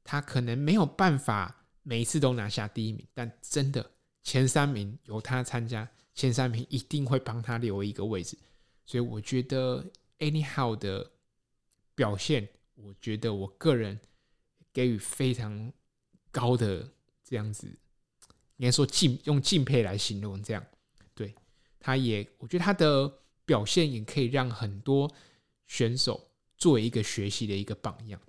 [0.03, 3.91] 他可能没有办法每一次都拿下第一名，但真的
[4.25, 8.35] 前三名由他参加，前三名一定会帮他留一个位置。
[8.83, 9.85] 所以我觉得
[10.17, 11.11] Anyhow 的
[11.93, 13.99] 表现，我觉得我个人
[14.73, 15.71] 给予非常
[16.31, 16.91] 高的
[17.23, 17.67] 这样子，
[18.57, 20.65] 应该说敬用敬佩来形容这样。
[21.13, 21.33] 对
[21.79, 25.13] 他也，我觉得他的表现也可以让很多
[25.67, 28.19] 选手作为一个学习的一个榜样。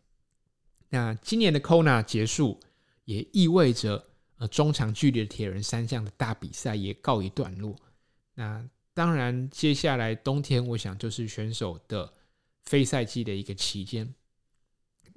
[0.90, 2.61] 那今年的 Kona 结束，
[3.07, 7.76] 也意味着呃中长距离的铁人三项的大比赛也告一段落。
[8.34, 8.64] 那
[8.95, 12.12] 当然，接下来冬天，我想就是选手的
[12.64, 14.14] 非赛季的一个期间。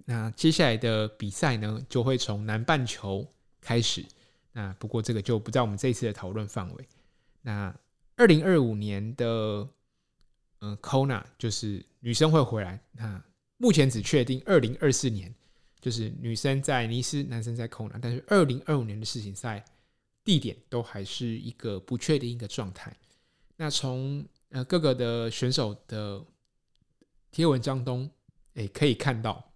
[0.06, 3.26] 那接下来的比赛呢，就会从南半球
[3.62, 4.06] 开始。
[4.52, 6.88] 那不过这个就不在我们这一次的讨论范围。
[7.42, 7.74] 那
[8.16, 9.68] 二零二五年的
[10.62, 12.82] 嗯、Kona 就是女生会回来。
[12.92, 13.24] 那
[13.58, 15.34] 目前只确定二零二四年
[15.82, 18.00] 就是女生在尼斯，男生在 Kona。
[18.02, 19.64] 但是二零二五年的世锦赛
[20.24, 22.96] 地点都还是一个不确定一个状态。
[23.56, 26.26] 那从呃各个的选手的
[27.32, 28.10] 贴文当中，
[28.54, 29.54] 诶可以看到，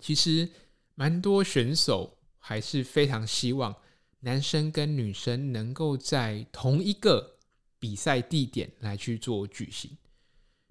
[0.00, 0.48] 其实
[0.94, 3.74] 蛮多选手还是非常希望
[4.20, 7.36] 男生跟女生能够在同一个。
[7.82, 9.96] 比赛地点来去做举行，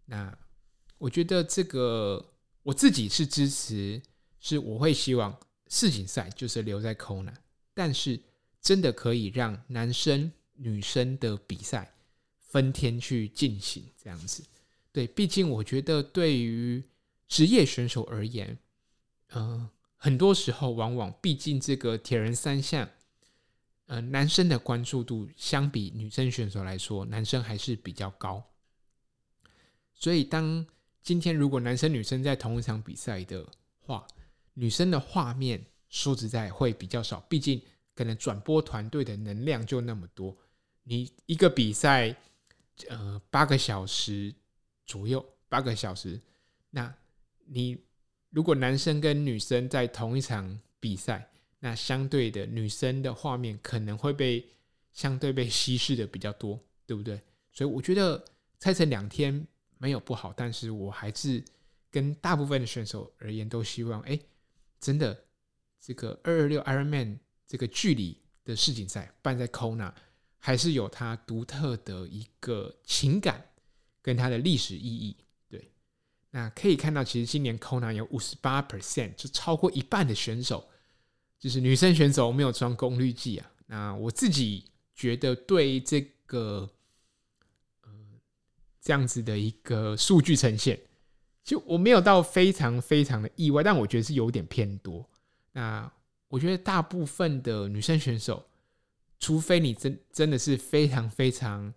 [0.05, 0.37] 那
[0.99, 2.23] 我觉得这个
[2.61, 3.99] 我自己是支持，
[4.39, 5.37] 是我会希望
[5.67, 7.33] 世锦赛就是留在 Kona，
[7.73, 8.19] 但是
[8.61, 11.93] 真的可以让男生女生的比赛
[12.39, 14.43] 分天去进行这样子。
[14.91, 16.83] 对，毕竟我觉得对于
[17.27, 18.57] 职业选手而言，
[19.33, 22.89] 嗯、很多时候往往毕竟这个铁人三项。
[23.85, 28.43] 呃，男生的关注度相比女生选手来说，男生还是比较高。
[29.95, 30.63] 所以，当
[31.01, 33.43] 今天如果男生女生在同一场比赛的
[33.79, 34.05] 话，
[34.59, 37.61] 女生的画面说实在会比较少，毕竟
[37.95, 40.35] 可能转播团队的能量就那么多。
[40.83, 42.13] 你一个比赛，
[42.89, 44.35] 呃，八个小时
[44.85, 46.19] 左右，八个小时，
[46.71, 46.93] 那
[47.45, 47.77] 你
[48.31, 54.45] 如果男生跟女生在同一场比赛，那相对的，女生的画面可能会被
[54.91, 57.21] 相对被稀释的比较多，对不对？
[57.53, 58.21] 所以我觉得
[58.59, 59.47] 拆成两天
[59.77, 61.41] 没有不好，但是我还是
[61.89, 64.19] 跟大部分的选手而言，都希望，哎，
[64.79, 65.25] 真的
[65.79, 67.17] 这个二二六 Ironman
[67.47, 69.93] 这个距离的世锦赛办在 Kona，
[70.37, 73.49] 还是有它独特的一个情感
[74.01, 75.17] 跟它的历史意义。
[75.49, 75.71] 对，
[76.31, 80.69] 那可以看到，其实今年 Kona 有五十八 percent，就超过一半的选手。
[81.37, 86.69] 就是女生选手没有装功率计啊，那我自己觉得对这个
[87.81, 87.89] 呃
[88.81, 90.77] 这样子的一个数据呈现，
[91.43, 95.07] 就我没有到非常非常的意外，但我觉得是有点偏多。
[95.51, 95.91] 那
[96.27, 98.45] 我觉得大部分的女生选手，
[99.19, 101.73] 除非你真真的是非常非常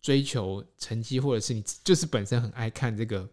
[0.00, 3.28] 追求成绩，或者是你就是本身很爱看这个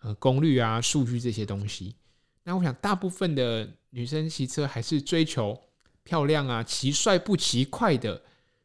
[0.00, 1.94] 呃功率啊、数据这些东西。
[2.42, 5.56] 那我想，大部分的女生骑车还是追求
[6.02, 8.20] 漂亮啊，骑帅不骑快的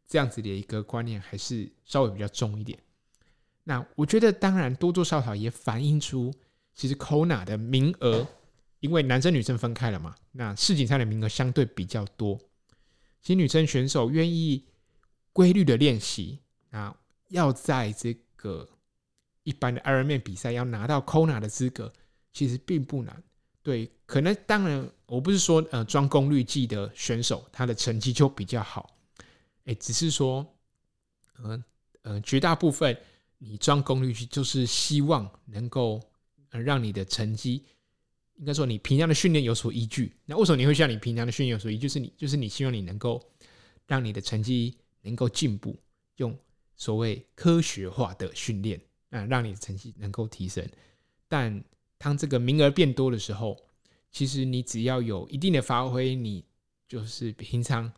[0.08, 2.80] 这样子的一个观念，还是稍微比较重一点。
[3.66, 6.34] 那我觉得，当然多多少少也反映出，
[6.74, 8.28] 其实 Kona 的名额，
[8.80, 12.38] 因为男生女生分开了嘛，那世锦赛的名额相对比较多。
[13.22, 14.66] 其实女生选手愿意
[15.32, 16.96] 规律的练习，那
[17.30, 18.68] 要在这个
[19.44, 21.92] 一般的 Ironman 比赛要拿到 Kona 的资格，
[22.32, 23.24] 其实并不难。
[23.62, 28.98] 对，可能当然我不是说呃装功率计的选手他的成绩就比较好，
[29.66, 30.46] 哎，只是说，
[31.40, 31.64] 嗯
[32.02, 32.98] 呃，呃绝大部分。
[33.46, 36.02] 你装功率计就是希望能够
[36.62, 37.64] 让你的成绩，
[38.36, 40.14] 应该说你平常的训练有所依据。
[40.26, 41.88] 那为什么你会像你平常的训练有所依据？
[41.88, 43.22] 就是你就是你希望你能够
[43.88, 45.76] 让你的成绩能够进步，
[46.18, 46.38] 用
[46.76, 48.80] 所谓科学化的训练
[49.10, 50.68] 啊，让你的成绩能够提升。
[51.28, 51.64] 但
[51.98, 53.58] 当这个名额变多的时候，
[54.12, 56.44] 其实你只要有一定的发挥，你
[56.88, 57.92] 就是平常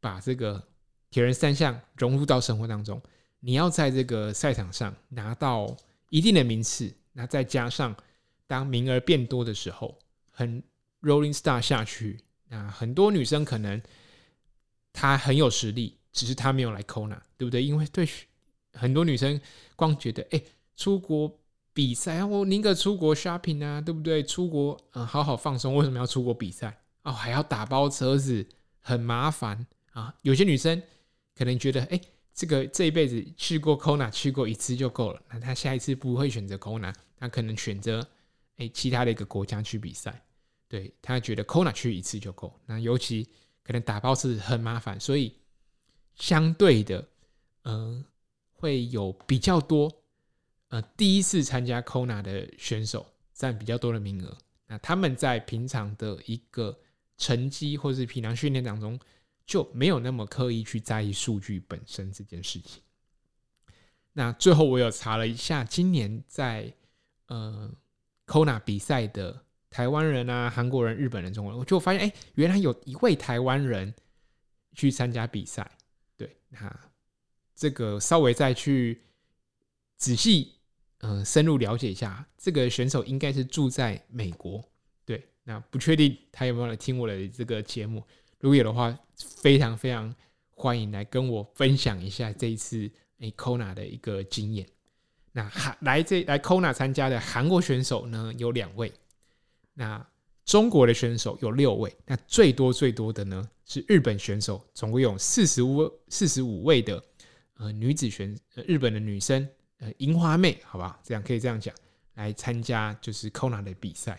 [0.00, 0.68] 把这个
[1.10, 3.00] 铁人三项融入到生活当中。
[3.40, 5.76] 你要在这个赛场上拿到
[6.10, 7.94] 一定的名次，那再加上
[8.46, 9.98] 当名额变多的时候，
[10.30, 10.62] 很
[11.02, 13.80] rolling star 下去，那很多女生可能
[14.92, 17.62] 她很有实力，只是她没有来 Kona，对不对？
[17.64, 18.08] 因为对
[18.72, 19.40] 很多女生
[19.76, 20.42] 光觉得，哎，
[20.76, 21.38] 出国
[21.72, 24.22] 比赛，我宁可出国 shopping 啊，对不对？
[24.22, 26.80] 出国嗯，好好放松，为什么要出国比赛？
[27.02, 28.46] 哦，还要打包车子，
[28.80, 30.14] 很麻烦啊。
[30.22, 30.82] 有些女生
[31.36, 32.00] 可能觉得，哎。
[32.40, 38.08] 这个这一辈子去过 Kona 去过一次就够了，那他下一次不会选择 Kona，他可能选择
[38.56, 40.24] 诶其他的一个国家去比赛。
[40.66, 43.28] 对，他觉得 Kona 去一次就够，那尤其
[43.62, 45.34] 可能打包是很麻烦，所以
[46.14, 47.06] 相对的，
[47.64, 48.02] 嗯、
[48.52, 49.92] 会有比较多
[50.68, 54.38] 呃第一次参加 Kona 的选手占比较多的名额。
[54.66, 56.78] 那他们在平常的一个
[57.18, 58.98] 成绩或是平常训练当中。
[59.50, 62.80] 就没有那么刻意去在意数据本身这件事情。
[64.12, 66.72] 那最后我有查了一下，今年在
[67.26, 67.68] 呃
[68.26, 73.92] Kona 比赛的台湾人啊、韩国人、日本人、中国人，我就发现，哎，原来有一位台湾人
[74.72, 75.68] 去参加比赛。
[76.16, 76.80] 对，那
[77.56, 79.02] 这个稍微再去
[79.96, 80.60] 仔细
[80.98, 84.64] 嗯、呃、深入了解一下，这个选手应该是住在美国。
[85.04, 88.06] 对，那不确定他有没有来听我的这个节目。
[88.40, 88.98] 如果有的话，
[89.42, 90.14] 非常非常
[90.48, 94.66] 欢迎来跟我分享一下这一次诶 Kona 的一个经验。
[95.32, 98.90] 那韩来这来 Kona 参加的韩国选手呢有两位，
[99.74, 100.04] 那
[100.46, 107.02] 中国的选手有六位，那最多最多的呢是日本选手，总共有四十五四十五位的
[107.58, 108.34] 呃女子选
[108.66, 109.46] 日本的女生
[109.80, 111.74] 呃樱花妹，好吧，这样可以这样讲
[112.14, 114.18] 来参加就是 Kona 的比赛，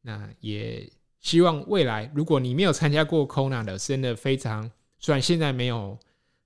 [0.00, 0.90] 那也。
[1.20, 5.98] 希望未来，如果你没有参加过 Kona 的，真的非常，虽然现在没有，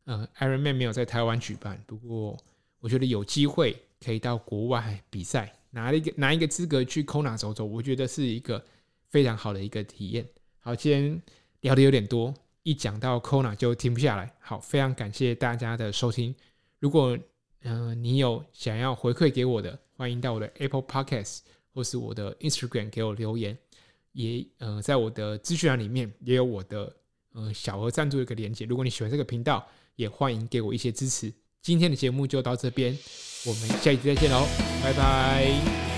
[0.05, 2.37] 呃，Ironman 没有在台湾举办，不过
[2.81, 8.65] 我觉得有机会可以到国外比赛，拿一个拿一个资格去 Kona 走走，我觉得是一个
[9.09, 10.27] 非常好的一个体验。
[10.59, 11.23] 好，今天
[11.61, 14.35] 聊得有点多，一讲到 Kona 就停不下来。
[14.41, 16.35] 好，非常感谢大家的收听。
[16.81, 17.19] 如果
[17.67, 21.39] 嗯、你有想要回馈给我的，欢迎到我的 Apple Podcast
[21.73, 23.57] 或是我的 Instagram 给我留言。
[24.15, 26.97] 也呃，在我的资讯栏里面也有我的
[27.33, 28.65] 呃小额赞助的一个连接。
[28.65, 31.31] 如果你喜欢这个频道，也欢迎给我一些支持。
[31.61, 32.97] 今天的节目就到这边，
[33.45, 34.47] 我们下一期再见喽，
[34.83, 35.94] 拜拜。